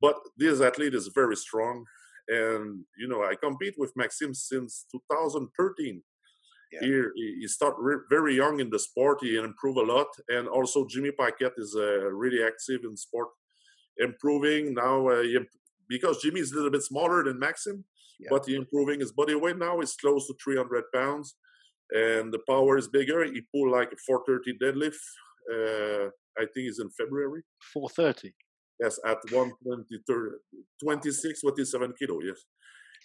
[0.00, 1.84] But this athlete is very strong,
[2.30, 6.02] and you know I compete with Maxime since 2013.
[6.72, 6.80] Yeah.
[6.82, 9.18] He, he started re- very young in the sport.
[9.22, 13.28] He improved a lot, and also Jimmy Paquet is uh, really active in sport,
[13.98, 15.08] improving now.
[15.08, 15.38] Uh, he,
[15.88, 17.84] because Jimmy is a little bit smaller than Maxime,
[18.20, 18.28] yeah.
[18.30, 21.34] but he improving his body weight now is close to 300 pounds,
[21.90, 23.24] and the power is bigger.
[23.24, 25.02] He pulled like a 430 deadlift.
[25.52, 27.42] Uh, I think it's in February.
[27.72, 28.32] 430.
[28.80, 29.84] Yes, at 120,
[30.82, 32.38] 26, what is 7 kilo, yes.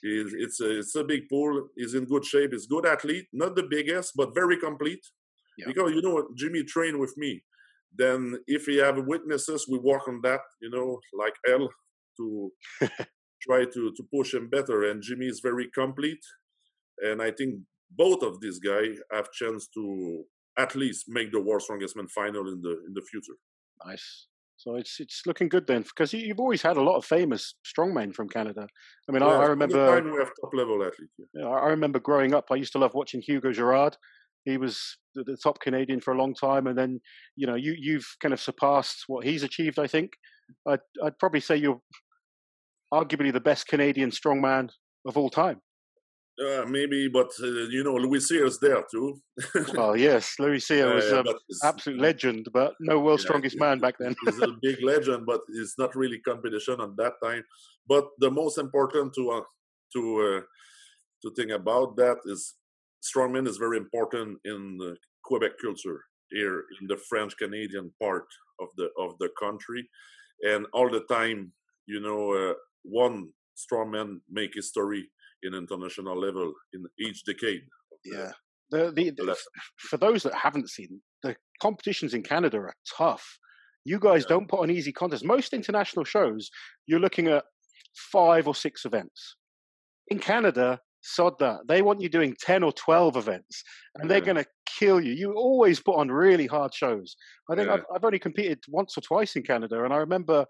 [0.01, 1.67] It's, it's, a, it's a big pool.
[1.75, 2.51] He's in good shape.
[2.53, 5.03] He's good athlete, not the biggest, but very complete.
[5.57, 5.65] Yeah.
[5.67, 7.43] Because, you know, Jimmy trained with me.
[7.97, 11.69] Then if we have witnesses, we work on that, you know, like L
[12.17, 12.51] to
[13.41, 14.89] try to, to push him better.
[14.89, 16.23] And Jimmy is very complete.
[17.01, 17.55] And I think
[17.91, 20.23] both of these guys have chance to
[20.57, 23.35] at least make the World Strongest Man final in the in the future.
[23.85, 24.27] Nice.
[24.57, 28.13] So it's it's looking good then, because you've always had a lot of famous strongmen
[28.13, 28.67] from Canada.
[29.07, 31.13] I mean, yeah, I, I, remember time we have top level athletes.
[31.33, 31.47] Yeah.
[31.47, 32.45] I remember growing up.
[32.51, 33.97] I used to love watching Hugo Girard.
[34.45, 36.99] He was the, the, top Canadian for a long time, and then
[37.35, 39.77] you know you you've kind of surpassed what he's achieved.
[39.77, 40.11] I think
[40.67, 41.81] I'd I'd probably say you're
[42.93, 44.69] arguably the best Canadian strongman
[45.05, 45.61] of all time.
[46.37, 49.21] Uh, maybe, but uh, you know, Louis Cyr is there too.
[49.77, 51.25] oh yes, Louis Cyr was an
[51.63, 54.13] absolute legend, but no world's yeah, strongest man back then.
[54.25, 57.41] he's a big legend, but it's not really competition at that time.
[57.87, 59.41] But the most important to uh,
[59.93, 60.41] to uh,
[61.21, 62.55] to think about that is
[63.01, 68.27] strongman is very important in the Quebec culture here in the French Canadian part
[68.59, 69.87] of the of the country,
[70.41, 71.53] and all the time,
[71.85, 75.07] you know, uh, one strongman make history
[75.43, 77.63] in international level in each decade.
[78.03, 78.31] Yeah.
[78.71, 79.37] The, the, the,
[79.77, 83.37] for those that haven't seen, the competitions in Canada are tough.
[83.83, 84.35] You guys yeah.
[84.35, 85.23] don't put on easy contests.
[85.23, 86.49] Most international shows,
[86.87, 87.43] you're looking at
[88.11, 89.35] five or six events.
[90.07, 91.59] In Canada, sod that.
[91.67, 93.63] They want you doing 10 or 12 events,
[93.95, 94.45] and they're going to
[94.79, 95.13] kill you.
[95.13, 97.15] You always put on really hard shows.
[97.49, 97.75] I think yeah.
[97.75, 100.45] I've, I've only competed once or twice in Canada, and I remember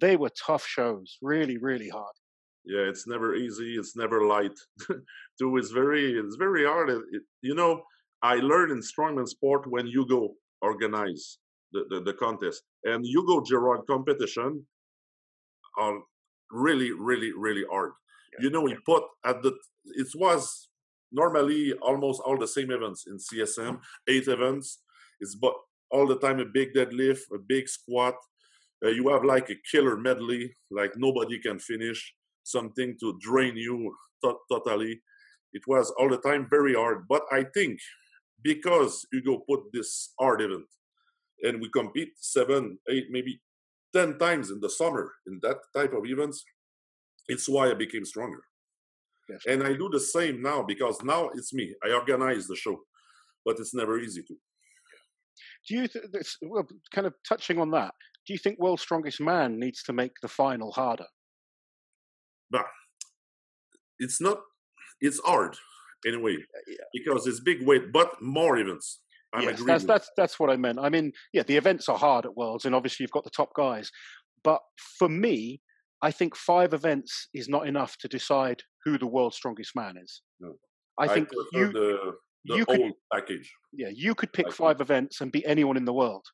[0.00, 2.14] they were tough shows, really, really hard
[2.66, 4.58] yeah it's never easy it's never light.
[5.38, 7.82] It's very it's very hard it, you know
[8.22, 11.38] i learned in strongman sport when you go organize
[11.72, 14.66] the, the, the contest and you go Girard competition
[15.78, 15.98] are
[16.50, 17.92] really really really hard.
[18.32, 18.44] Yeah.
[18.44, 19.52] you know we put at the
[19.84, 20.68] it was
[21.12, 24.82] normally almost all the same events in csm eight events.
[25.20, 25.54] It's but
[25.90, 28.14] all the time a big deadlift a big squat.
[28.84, 32.14] Uh, you have like a killer medley like nobody can finish
[32.46, 35.02] something to drain you to- totally.
[35.52, 37.06] It was all the time very hard.
[37.08, 37.80] But I think
[38.42, 40.66] because Hugo put this hard event
[41.42, 43.40] and we compete seven, eight, maybe
[43.94, 46.44] 10 times in the summer in that type of events,
[47.28, 48.42] it's why I became stronger.
[49.28, 49.40] Yes.
[49.48, 51.74] And I do the same now because now it's me.
[51.84, 52.78] I organize the show,
[53.44, 54.34] but it's never easy to.
[55.68, 57.92] Do you, th- well, kind of touching on that,
[58.26, 61.06] do you think World's Strongest Man needs to make the final harder?
[62.50, 62.66] But
[63.98, 64.38] it's not
[65.00, 65.56] it's hard
[66.06, 66.36] anyway
[66.68, 66.76] yeah.
[66.92, 69.00] because it's big weight but more events
[69.32, 70.78] I'm yes, that's that's that's what I meant.
[70.78, 73.50] I mean, yeah, the events are hard at Worlds, and obviously you've got the top
[73.54, 73.90] guys.
[74.44, 74.60] But
[74.98, 75.60] for me,
[76.02, 80.22] I think five events is not enough to decide who the world's strongest man is.
[80.40, 80.54] No.
[80.98, 82.12] I think I you the,
[82.44, 83.52] the you could package.
[83.72, 86.24] Yeah, you could pick five events and beat anyone in the world.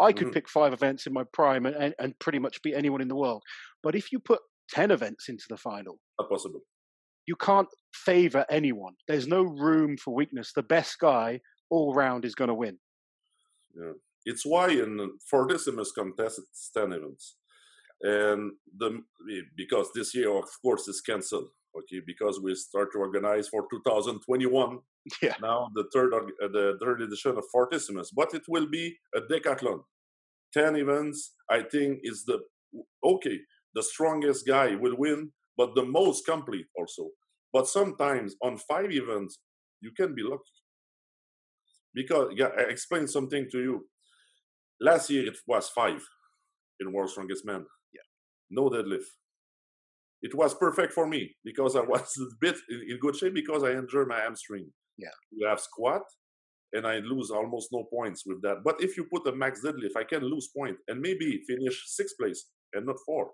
[0.00, 0.34] I could Mhm.
[0.34, 3.16] pick five events in my prime and, and, and pretty much beat anyone in the
[3.16, 3.42] world.
[3.82, 4.40] But if you put
[4.72, 6.60] 10 events into the final, Not possible.
[7.26, 8.94] you can't favor anyone.
[9.08, 10.52] There's no room for weakness.
[10.54, 12.78] The best guy all round is going to win.
[13.76, 13.92] Yeah.
[14.24, 14.92] It's why in
[15.32, 17.36] Fortissimus contest it's ten events,
[18.02, 19.00] and the
[19.56, 21.48] because this year of course is cancelled.
[21.76, 24.78] Okay, because we start to organize for 2021
[25.22, 25.34] Yeah.
[25.42, 26.20] now the third uh,
[26.58, 29.80] the third edition of Fortissimus, but it will be a decathlon.
[30.54, 32.38] Ten events, I think, is the
[33.02, 33.38] okay.
[33.74, 37.10] The strongest guy will win, but the most complete also.
[37.52, 39.38] But sometimes on five events,
[39.80, 40.42] you can be lucky
[41.94, 43.86] because yeah, I explained something to you.
[44.80, 46.02] Last year it was five
[46.80, 47.64] in World Strongest Man.
[47.92, 48.00] Yeah.
[48.50, 49.10] No deadlift.
[50.22, 53.62] It was perfect for me because I was a bit in in good shape because
[53.62, 54.70] I injured my hamstring.
[54.98, 55.16] Yeah.
[55.30, 56.02] You have squat
[56.72, 58.58] and I lose almost no points with that.
[58.64, 62.16] But if you put a max deadlift, I can lose point and maybe finish sixth
[62.18, 63.30] place and not four.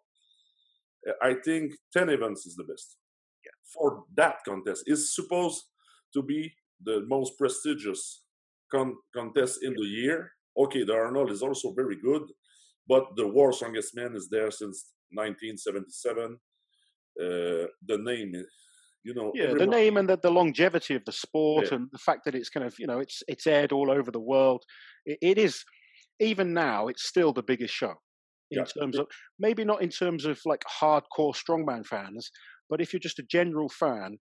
[1.22, 2.96] I think 10 events is the best.
[3.44, 3.52] Yeah.
[3.74, 5.62] For that contest is supposed
[6.14, 6.52] to be
[6.84, 8.22] the most prestigious
[8.70, 10.32] con- contest in the year.
[10.56, 12.22] Okay, the Arnold is also very good,
[12.88, 16.38] but the World Strongest Man is there since 1977.
[17.20, 18.46] Uh, the name, is-
[19.04, 21.76] you know, Yeah, the name and the, the longevity of the sport Yeah.
[21.76, 24.20] and the fact that it's kind of, you know, it's it's aired all over the
[24.20, 24.64] world.
[25.06, 25.64] It, it is,
[26.20, 27.94] even now, it's still the biggest show
[28.50, 28.64] in Yeah.
[28.64, 29.06] terms of,
[29.38, 32.30] maybe not in terms of like hardcore strongman fans,
[32.70, 34.18] but if you're just a general fan,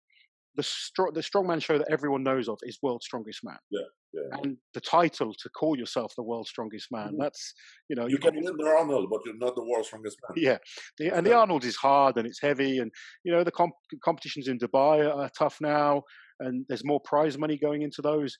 [0.57, 3.59] the, stro- the strongman show that everyone knows of is World's Strongest Man.
[3.71, 3.81] Yeah,
[4.13, 4.39] yeah.
[4.43, 7.19] And the title to call yourself the World's Strongest Man, Mhm.
[7.19, 7.55] that's,
[7.89, 10.43] you know, You can win the Arnold, but you're not the world's strongest man.
[10.45, 10.59] yeah,
[10.99, 12.93] the, and the Arnold is hard and it's heavy, and
[13.25, 16.03] you know the comp- competitions in Dubai are tough now,
[16.39, 18.37] and there's more prize money going into those.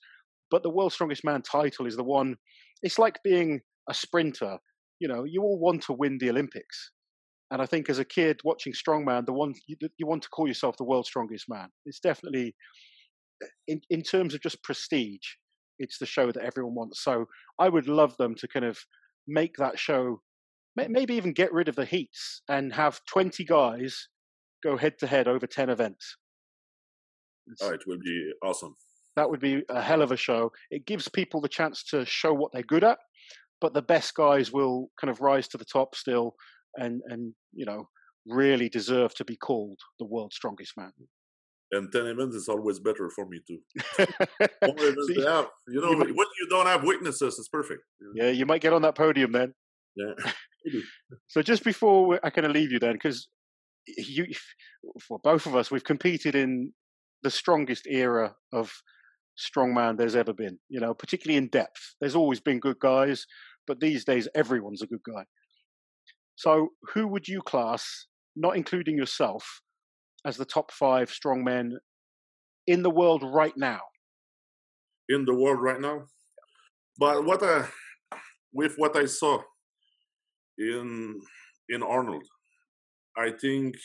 [0.51, 2.37] But the World's Strongest Man title is the one.
[2.81, 3.59] It's like being
[3.89, 4.57] a sprinter.
[4.99, 6.91] You know, you all want to win the Olympics,
[7.51, 10.47] and I think as a kid watching strongman, the one you, you want to call
[10.47, 11.69] yourself the world's strongest man.
[11.85, 12.55] It's definitely,
[13.43, 15.27] eh, in in terms of just prestige,
[15.79, 17.03] it's the show that everyone wants.
[17.03, 17.25] So
[17.59, 18.79] I would love them to kind of
[19.27, 20.21] make that show
[20.75, 24.09] maybe even get rid of the heats and have 20 guys
[24.63, 26.17] go head to head over 10 events.
[27.47, 28.75] It's- Oh, it will be awesome.
[29.15, 30.51] That would be a hell of a show.
[30.69, 32.99] It gives people the chance to show what they're good at,
[33.61, 36.35] but the best guys will kind of rise to the top still
[36.75, 37.87] and, and you know,
[38.27, 40.91] really deserve to be called the world's strongest man.
[41.71, 43.59] And 10 events is always better for me too.
[45.07, 45.47] See, have.
[45.67, 47.81] You know, you might- when you don't have witnesses, it's perfect.
[48.15, 49.53] yeah, you might get on that podium then.
[49.95, 50.13] Yeah.
[51.27, 53.27] So just before I kind of leave you then, because
[53.85, 54.25] you,
[54.99, 56.73] for both of us, we've competed in
[57.21, 58.73] the strongest era of
[59.37, 60.59] strongman there's ever been.
[60.69, 61.95] You know, particularly in depth.
[61.99, 63.25] There's always been good guys,
[63.67, 65.23] but these days everyone's a good guy.
[66.35, 69.61] So who would you class, not including yourself,
[70.25, 71.71] as the top five strongmen
[72.67, 73.81] in the world right now?
[75.09, 76.05] in the world right now.
[76.97, 77.67] But what I,
[78.53, 79.41] with what I saw
[80.57, 81.19] in
[81.69, 82.23] in Arnold,
[83.17, 83.75] I think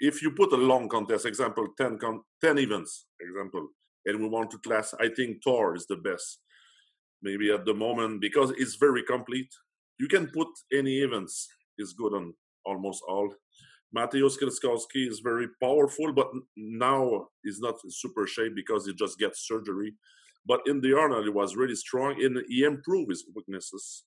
[0.00, 1.98] if you put a long contest, example 10,
[2.42, 3.68] 10 events, example,
[4.06, 6.40] and we want to class, I think Thor is the best.
[7.22, 9.48] Maybe at the moment because it's very complete.
[9.98, 11.48] You can put any events
[11.78, 12.34] is good on
[12.66, 13.32] almost all.
[13.96, 19.46] Mateusz Kieliszkowski is very powerful, but now he's not super shape because he just gets
[19.46, 19.94] surgery.
[20.46, 24.04] But in the Arnold, he was really strong and he improved his weaknesses.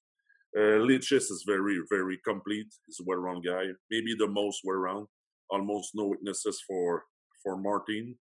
[0.57, 2.67] Uh, is very, very complete.
[2.85, 5.07] He's a well-round guy, maybe the most well-round.
[5.49, 7.03] Almost no weaknesses for
[7.43, 8.17] for Martins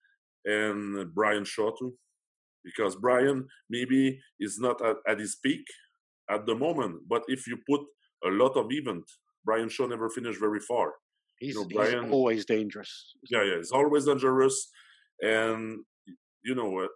[0.45, 1.93] and Brian Shaw too,
[2.63, 5.65] because Brian maybe is not at, at his peak
[6.29, 7.01] at the moment.
[7.07, 7.81] But if you put
[8.25, 9.03] a lot of event,
[9.45, 10.93] Brian Shaw never finished very far.
[11.39, 13.15] He's, know, he's Brian- always dangerous.
[13.29, 14.69] Yeah, yeah, he's always dangerous,
[15.21, 15.79] and
[16.43, 16.87] you know uh,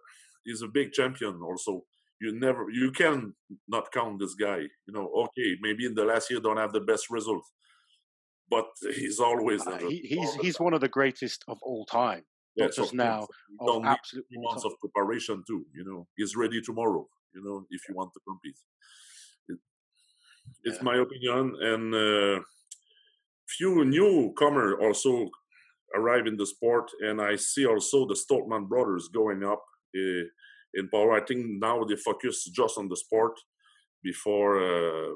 [0.44, 1.40] he's a big champion.
[1.42, 1.82] Also,
[2.20, 3.34] you never, you can
[3.68, 4.58] not count this guy.
[4.86, 7.42] You know, okay, maybe in the last year don't have the best result,
[8.48, 12.22] but he's always Uh, he, he's he's one of the greatest of all time.
[12.56, 15.42] Yeah, not so just now, You Of don't need absolute two all months of preparation
[15.46, 15.64] too.
[15.74, 17.06] You know, he's ready tomorrow.
[17.34, 18.58] You know, if you want to compete,
[19.48, 19.58] it,
[20.64, 20.82] it's Yeah.
[20.82, 21.54] my opinion.
[21.60, 22.40] And uh,
[23.48, 25.30] few newcomer also
[25.94, 29.62] arrive in the sport, and I see also the Stoltman brothers going up
[29.96, 30.24] uh,
[30.74, 31.12] in power.
[31.12, 33.38] I think now they focus just on the sport.
[34.02, 35.14] Before, uh,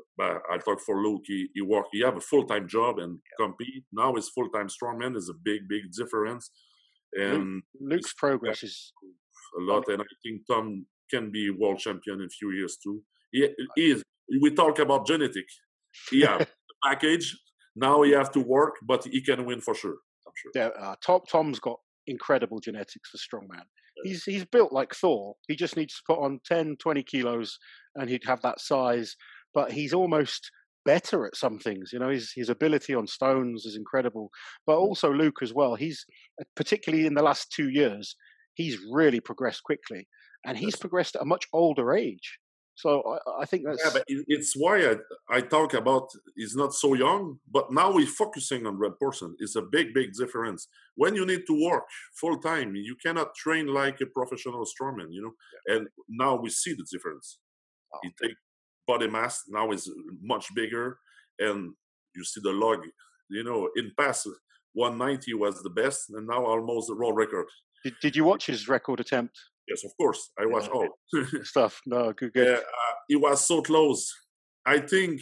[0.50, 1.22] I'll talk for Luke.
[1.26, 1.86] He, he work.
[1.92, 3.84] He have a full time job and compete.
[3.92, 6.50] Now his full time strongman is a big, big difference.
[7.14, 8.92] And Luke's progress is
[9.58, 13.02] a lot, and I think Tom can be world champion in a few years too.
[13.32, 14.02] He, he is
[14.40, 15.46] we talk about genetic.
[16.12, 16.44] Yeah,
[16.84, 17.36] package.
[17.74, 19.96] Now he has to work, but he can win for sure.
[20.26, 20.52] I'm sure.
[20.54, 23.64] Yeah, uh, Tom, Tom's got incredible genetics for strongman.
[24.04, 25.34] He's he's built like Thor.
[25.48, 27.58] He just needs to put on 10, 20 kilos,
[27.96, 29.16] and he'd have that size.
[29.52, 30.50] But he's almost
[30.84, 31.90] better at some things.
[31.92, 34.30] You know, his his ability on stones is incredible.
[34.66, 34.80] But mm.
[34.80, 35.74] also Luke as well.
[35.74, 36.04] He's
[36.40, 38.16] uh, particularly in the last two years,
[38.54, 40.08] he's really progressed quickly,
[40.44, 42.38] and he's progressed at a much older age.
[42.76, 44.96] So I, I think that's yeah, but it's why I,
[45.28, 49.36] I talk about he's not so young, but now we're focusing on red person.
[49.38, 50.66] It's a big, big difference.
[50.94, 55.22] When you need to work full time, you cannot train like a professional strongman, you
[55.22, 55.34] know.
[55.68, 55.76] Yeah.
[55.76, 57.38] And now we see the difference.
[57.94, 57.98] Oh.
[58.02, 58.36] He take
[58.86, 59.90] body mass now is
[60.22, 60.98] much bigger,
[61.38, 61.72] and
[62.14, 62.80] you see the log.
[63.28, 64.26] You know, in past
[64.74, 67.46] 190 was the best, and now almost the world record.
[67.84, 69.38] Did, did you watch his record attempt?
[69.68, 70.30] Yes, of course.
[70.38, 70.88] I watch all
[71.42, 71.80] stuff.
[71.86, 72.58] No, good, good.
[72.58, 72.60] Uh,
[73.08, 74.12] it was so close.
[74.66, 75.20] I think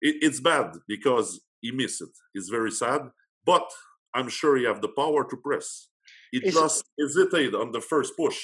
[0.00, 2.10] it, it's bad because he missed it.
[2.34, 3.02] It's very sad,
[3.44, 3.70] but
[4.14, 5.88] I'm sure he have the power to press.
[6.32, 8.38] He Is just it, hesitated on the first push,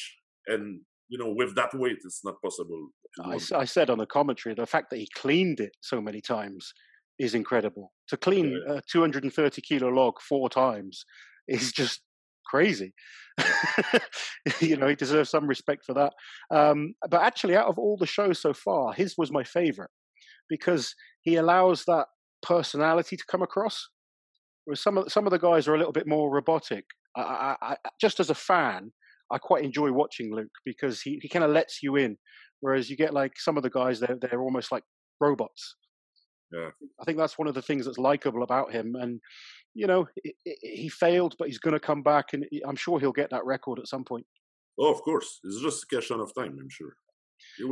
[0.47, 2.89] and you know, with that weight, it's not possible.
[3.23, 6.73] I, I, said on the commentary the fact that he cleaned it so many times
[7.19, 7.93] is incredible.
[8.09, 8.77] To clean yeah.
[8.77, 11.05] a 230 kilo log four times
[11.47, 12.01] is just
[12.47, 12.93] crazy.
[14.61, 16.13] you know, he deserves some respect for that.
[16.51, 19.91] Um, but actually, out of all the shows so far, his was my favorite
[20.49, 22.07] because he allows that
[22.43, 23.89] personality to come across.
[24.65, 26.85] Whereas some of some of the guys are a little bit more robotic.
[27.17, 28.93] I, I, I, just as a fan,
[29.31, 32.16] I quite enjoy watching Luke because he, he kind of lets you in.
[32.61, 34.85] Whereas you get like some of the guys, they're they're almost like
[35.20, 35.77] robots.
[36.53, 36.70] Yeah.
[37.01, 38.95] I think that's one of the things that's likable about him.
[38.99, 39.20] And
[39.75, 40.07] you know,
[40.45, 43.81] he failed, but he's going to come back, and I'm sure he'll get that record
[43.81, 44.25] at some point.
[44.79, 46.57] Oh, of course, it's just a question of time.
[46.61, 46.97] I'm sure.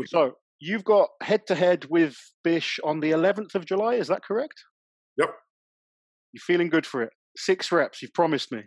[0.07, 3.94] So you've got head to head with Bish on the 11th of July.
[3.94, 4.64] Is that correct?
[5.18, 5.30] Yep.
[6.32, 7.11] You're feeling good for it.
[7.36, 8.03] Six reps.
[8.03, 8.62] You've promised me.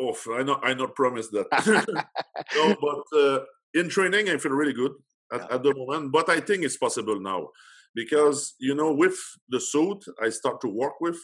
[0.00, 0.60] Oh, I not.
[0.64, 1.46] I not promised that.
[2.56, 3.40] no, but uh,
[3.74, 4.92] in training, I feel really good
[5.32, 5.54] at, yeah.
[5.56, 6.12] at the moment.
[6.12, 7.48] But I think it's possible now
[7.94, 11.18] because you know, with the suit I start to work with,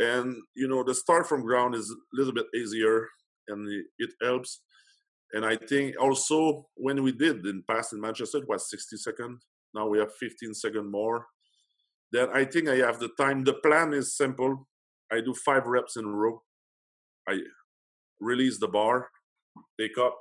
[0.00, 3.06] and you know the start from ground is a little bit easier
[3.48, 4.62] and it helps
[5.32, 9.46] and i think also when we did in past in manchester it was 60 seconds
[9.74, 11.26] now we have 15 second more
[12.12, 14.66] then i think i have the time the plan is simple
[15.12, 16.42] i do five reps in a row
[17.28, 17.38] i
[18.20, 19.08] release the bar
[19.78, 20.16] take up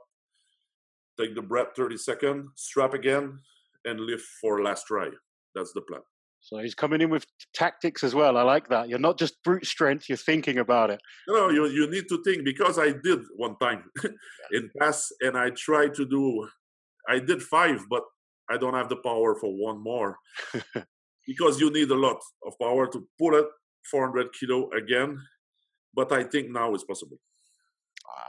[1.19, 3.39] take the breath 30 seconds strap again
[3.85, 5.09] and lift for last try
[5.55, 6.01] that's the plan
[6.41, 8.37] so he's coming in with tactics as well.
[8.37, 8.89] I like that.
[8.89, 11.01] You're not just brute strength, you're thinking about it.
[11.27, 13.83] No, you, you need to think because I did one time
[14.51, 16.47] in past and I tried to do,
[17.07, 18.03] I did five, but
[18.49, 20.17] I don't have the power for one more
[21.27, 23.45] because you need a lot of power to pull it
[23.91, 25.19] 400 kilo again.
[25.93, 27.17] But I think now it's possible.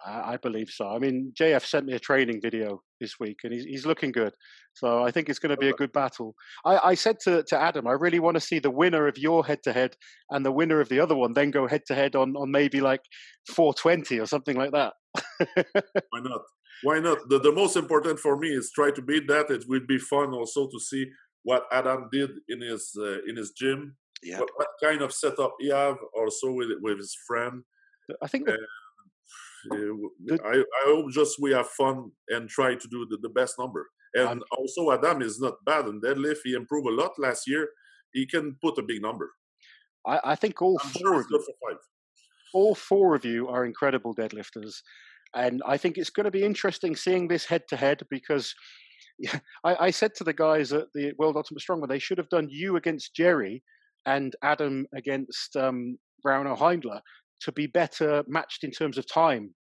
[0.04, 0.88] I, I believe so.
[0.88, 4.32] I mean, JF sent me a training video this week, and he's, he's looking good.
[4.74, 6.34] So I think it's going to be a good battle.
[6.64, 9.44] I, I said to, to Adam, I really want to see the winner of your
[9.44, 9.96] head to head
[10.30, 12.80] and the winner of the other one then go head to head on on maybe
[12.80, 13.02] like
[13.48, 14.92] 420 or something like that.
[16.10, 16.42] Why not?
[16.82, 17.28] Why not?
[17.28, 19.50] The, the most important for me is try to beat that.
[19.50, 21.06] It will be fun also to see
[21.42, 23.96] what Adam did in his uh, in his gym.
[24.22, 24.40] Yeah.
[24.40, 27.62] What, what, kind of setup he have also with with his friend.
[28.22, 28.58] I think the,
[30.44, 33.86] I, I hope just we have fun and try to do the, the best number.
[34.14, 36.38] And also, Adam is not bad in deadlift.
[36.44, 37.68] He improved a lot last year.
[38.12, 39.30] He can put a big number.
[40.06, 41.44] I, I think all I'm four sure of you,
[42.54, 44.76] all four of you are incredible deadlifters,
[45.34, 48.54] and I think it's going to be interesting seeing this head to head because
[49.64, 52.48] I, I, said to the guys at the World Ultimate Strongman they should have done
[52.50, 53.62] you against Jerry
[54.06, 57.00] and Adam against um, Brown or Heinla
[57.40, 59.54] to be better matched in terms of time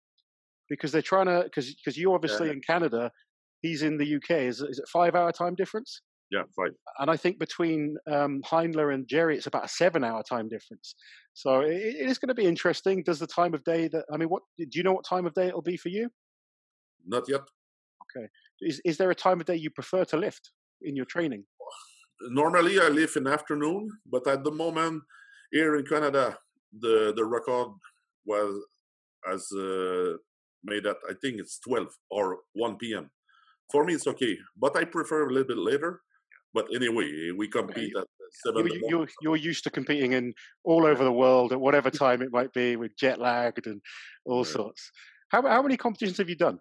[0.69, 2.53] because they're trying to because because you obviously yeah.
[2.53, 3.11] in Canada,
[3.61, 4.31] he's in the UK.
[4.31, 6.01] Is is it five hour time difference?
[6.31, 6.71] Yeah, five.
[6.99, 10.93] And I think between um, Heinla and Jerry, it's about a seven hour time difference.
[11.33, 13.01] So it, it is going to be interesting.
[13.03, 14.93] Does the time of day that I mean, what do you know?
[14.93, 16.09] What time of day it'll be for you?
[17.05, 17.41] Not yet.
[18.03, 18.27] Okay.
[18.61, 20.51] Is is there a time of day you prefer to lift
[20.81, 21.45] in your training?
[22.21, 25.03] Normally, I live in afternoon, but at the moment
[25.51, 26.37] here in Canada,
[26.77, 27.69] the the record
[28.25, 28.53] was
[29.31, 30.17] as uh,
[30.63, 33.09] made at I think it's 12 or 1 p.m.
[33.71, 36.01] For me, it's okay, but I prefer a little bit later.
[36.51, 38.07] But anyway, we compete at
[38.43, 38.65] seven.
[38.65, 42.31] You, you're, you're used to competing in all over the world at whatever time it
[42.31, 43.79] might be, with jet lagged and
[44.25, 44.53] all yeah.
[44.53, 44.91] sorts.
[45.29, 46.59] How how many competitions have you done?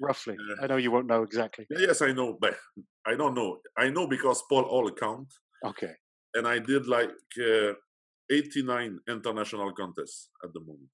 [0.00, 0.36] roughly?
[0.38, 1.66] Uh, I know you won't know exactly.
[1.70, 2.56] Yes, I know, but
[3.06, 3.58] I don't know.
[3.76, 5.28] I know because Paul Ohl account,
[5.64, 5.92] Okay.
[6.34, 7.10] and I did like
[7.40, 7.72] uh,
[8.30, 10.90] 89 international contests at the moment,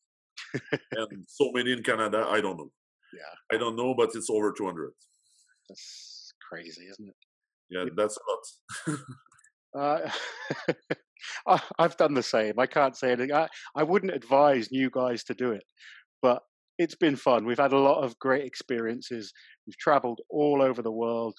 [0.92, 2.26] and so many in Canada.
[2.28, 2.72] I don't know.
[3.12, 4.92] Yeah, I don't know, but it's over 200.
[5.68, 7.14] that's crazy, isn't it?
[7.70, 8.98] Yeah, that's a lot.
[11.46, 12.58] Uh, I've done the same.
[12.58, 13.32] I can't say anything.
[13.32, 15.64] I, I wouldn't advise new guys to do it,
[16.22, 16.42] but
[16.78, 17.44] it's been fun.
[17.44, 19.32] We've had a lot of great experiences.
[19.66, 21.34] We've traveled all over the world.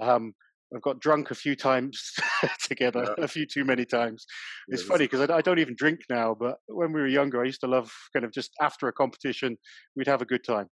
[0.00, 0.32] Um,
[0.74, 2.12] I've got drunk a few times
[2.62, 3.24] together, Yeah.
[3.24, 4.26] a few too many times.
[4.68, 4.88] It's Yes.
[4.88, 7.60] funny because I, I don't even drink now, but when we were younger, I used
[7.62, 9.56] to love kind of just after a competition,
[9.96, 10.68] we'd have a good time.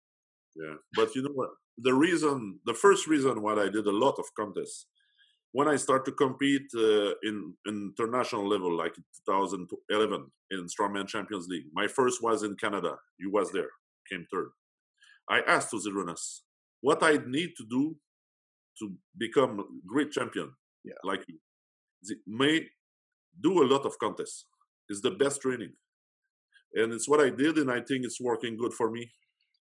[0.56, 1.50] Yeah, but you know what?
[1.78, 4.86] The reason, the first reason why I did a lot of contests,
[5.52, 11.46] when I started to compete uh, in international level, like in 2011 in Strongman Champions
[11.48, 12.96] League, my first was in Canada.
[13.18, 13.70] You was there,
[14.10, 14.50] came third.
[15.28, 15.80] I asked to
[16.80, 17.96] what I need to do
[18.78, 20.50] to become a great champion,
[20.84, 21.00] Yeah.
[21.04, 21.38] like you.
[22.26, 22.66] May
[23.40, 24.46] do a lot of contests.
[24.90, 25.72] It's the best training,
[26.74, 29.10] and it's what I did, and I think it's working good for me.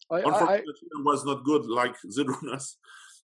[0.10, 2.76] I, I, I, Unfortunately, it was not good like Zydrunas,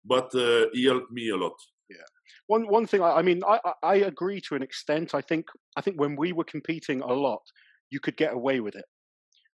[0.03, 1.57] but uh, he helped me a lot.
[1.89, 2.07] Yeah.
[2.47, 5.13] one one thing I, I mean I, I I agree to an extent.
[5.13, 5.45] I think
[5.77, 7.43] I think when we were competing a lot,
[7.93, 8.85] you could get away with it,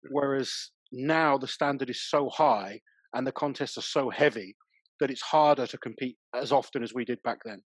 [0.09, 0.49] whereas
[0.91, 2.81] now the standard is so high
[3.13, 4.55] and the contests are so heavy
[4.99, 7.61] that it's harder to compete as often as we did back then.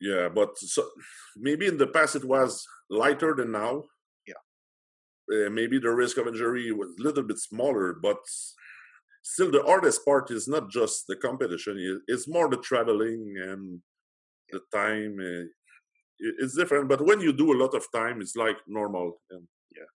[0.00, 0.88] Yeah, but so,
[1.36, 3.84] maybe in the past it was lighter than now.
[4.26, 4.34] Yeah.
[5.46, 8.18] Uh, maybe the risk of injury was a little bit smaller, but
[9.22, 13.80] still the hardest part is not just the competition; it's more the traveling and
[14.50, 15.18] the time.
[15.20, 15.46] Uh,
[16.18, 19.20] it's different, but when you do a lot of time, it's like normal.
[19.30, 19.90] And Yeah.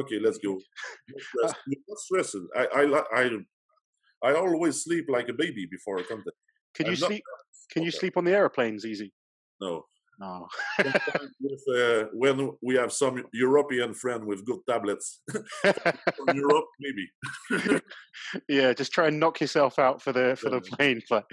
[0.00, 0.52] Okay, let's go.
[1.08, 1.54] No stress.
[1.66, 2.48] You're not stressing.
[2.56, 3.30] I I I
[4.22, 6.36] I always sleep like a baby before a contest.
[6.74, 7.24] Can you I'm sleep?
[7.72, 9.12] Can you sleep on the aeroplanes easy?
[9.60, 9.84] No.
[10.18, 10.48] No.
[11.40, 15.22] With, uh, when we have some European friend with good tablets
[15.62, 17.80] from Europe, maybe.
[18.46, 21.00] yeah, just try and knock yourself out for the for the plane.
[21.08, 21.24] But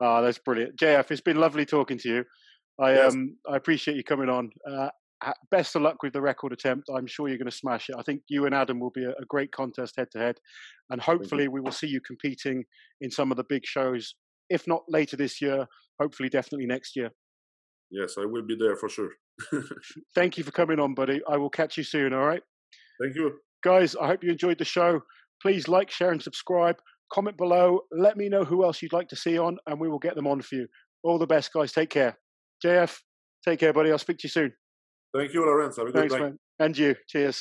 [0.00, 1.10] oh, that's brilliant, JF.
[1.10, 2.24] It's been lovely talking to you.
[2.78, 3.12] I Yes.
[3.12, 4.52] um I appreciate you coming on.
[4.64, 4.90] Uh,
[5.50, 6.88] best of luck with the record attempt.
[6.94, 7.96] I'm sure you're going to smash it.
[7.98, 10.36] I think you and Adam will be a, a great contest head to head,
[10.90, 12.64] and hopefully we will see you competing
[13.00, 14.14] in some of the big shows.
[14.50, 15.66] If not later this year,
[16.00, 17.10] hopefully definitely next year.
[17.90, 19.10] Yes, I will be there for sure.
[20.14, 21.20] Thank you for coming on, buddy.
[21.28, 22.12] I will catch you soon.
[22.12, 22.42] All right.
[23.02, 23.38] Thank you.
[23.64, 25.00] Guys, I hope you enjoyed the show.
[25.42, 26.76] Please like, share, and subscribe.
[27.12, 27.80] Comment below.
[27.90, 30.26] Let me know who else you'd like to see on, and we will get them
[30.26, 30.68] on for you.
[31.02, 31.72] All the best, guys.
[31.72, 32.18] Take care.
[32.64, 32.96] JF,
[33.46, 33.90] take care, buddy.
[33.90, 34.52] I'll speak to you soon.
[35.18, 35.76] Thank you, Laurence.
[35.78, 36.38] Have a good Thanks, man.
[36.60, 36.94] And you.
[37.08, 37.36] Cheers.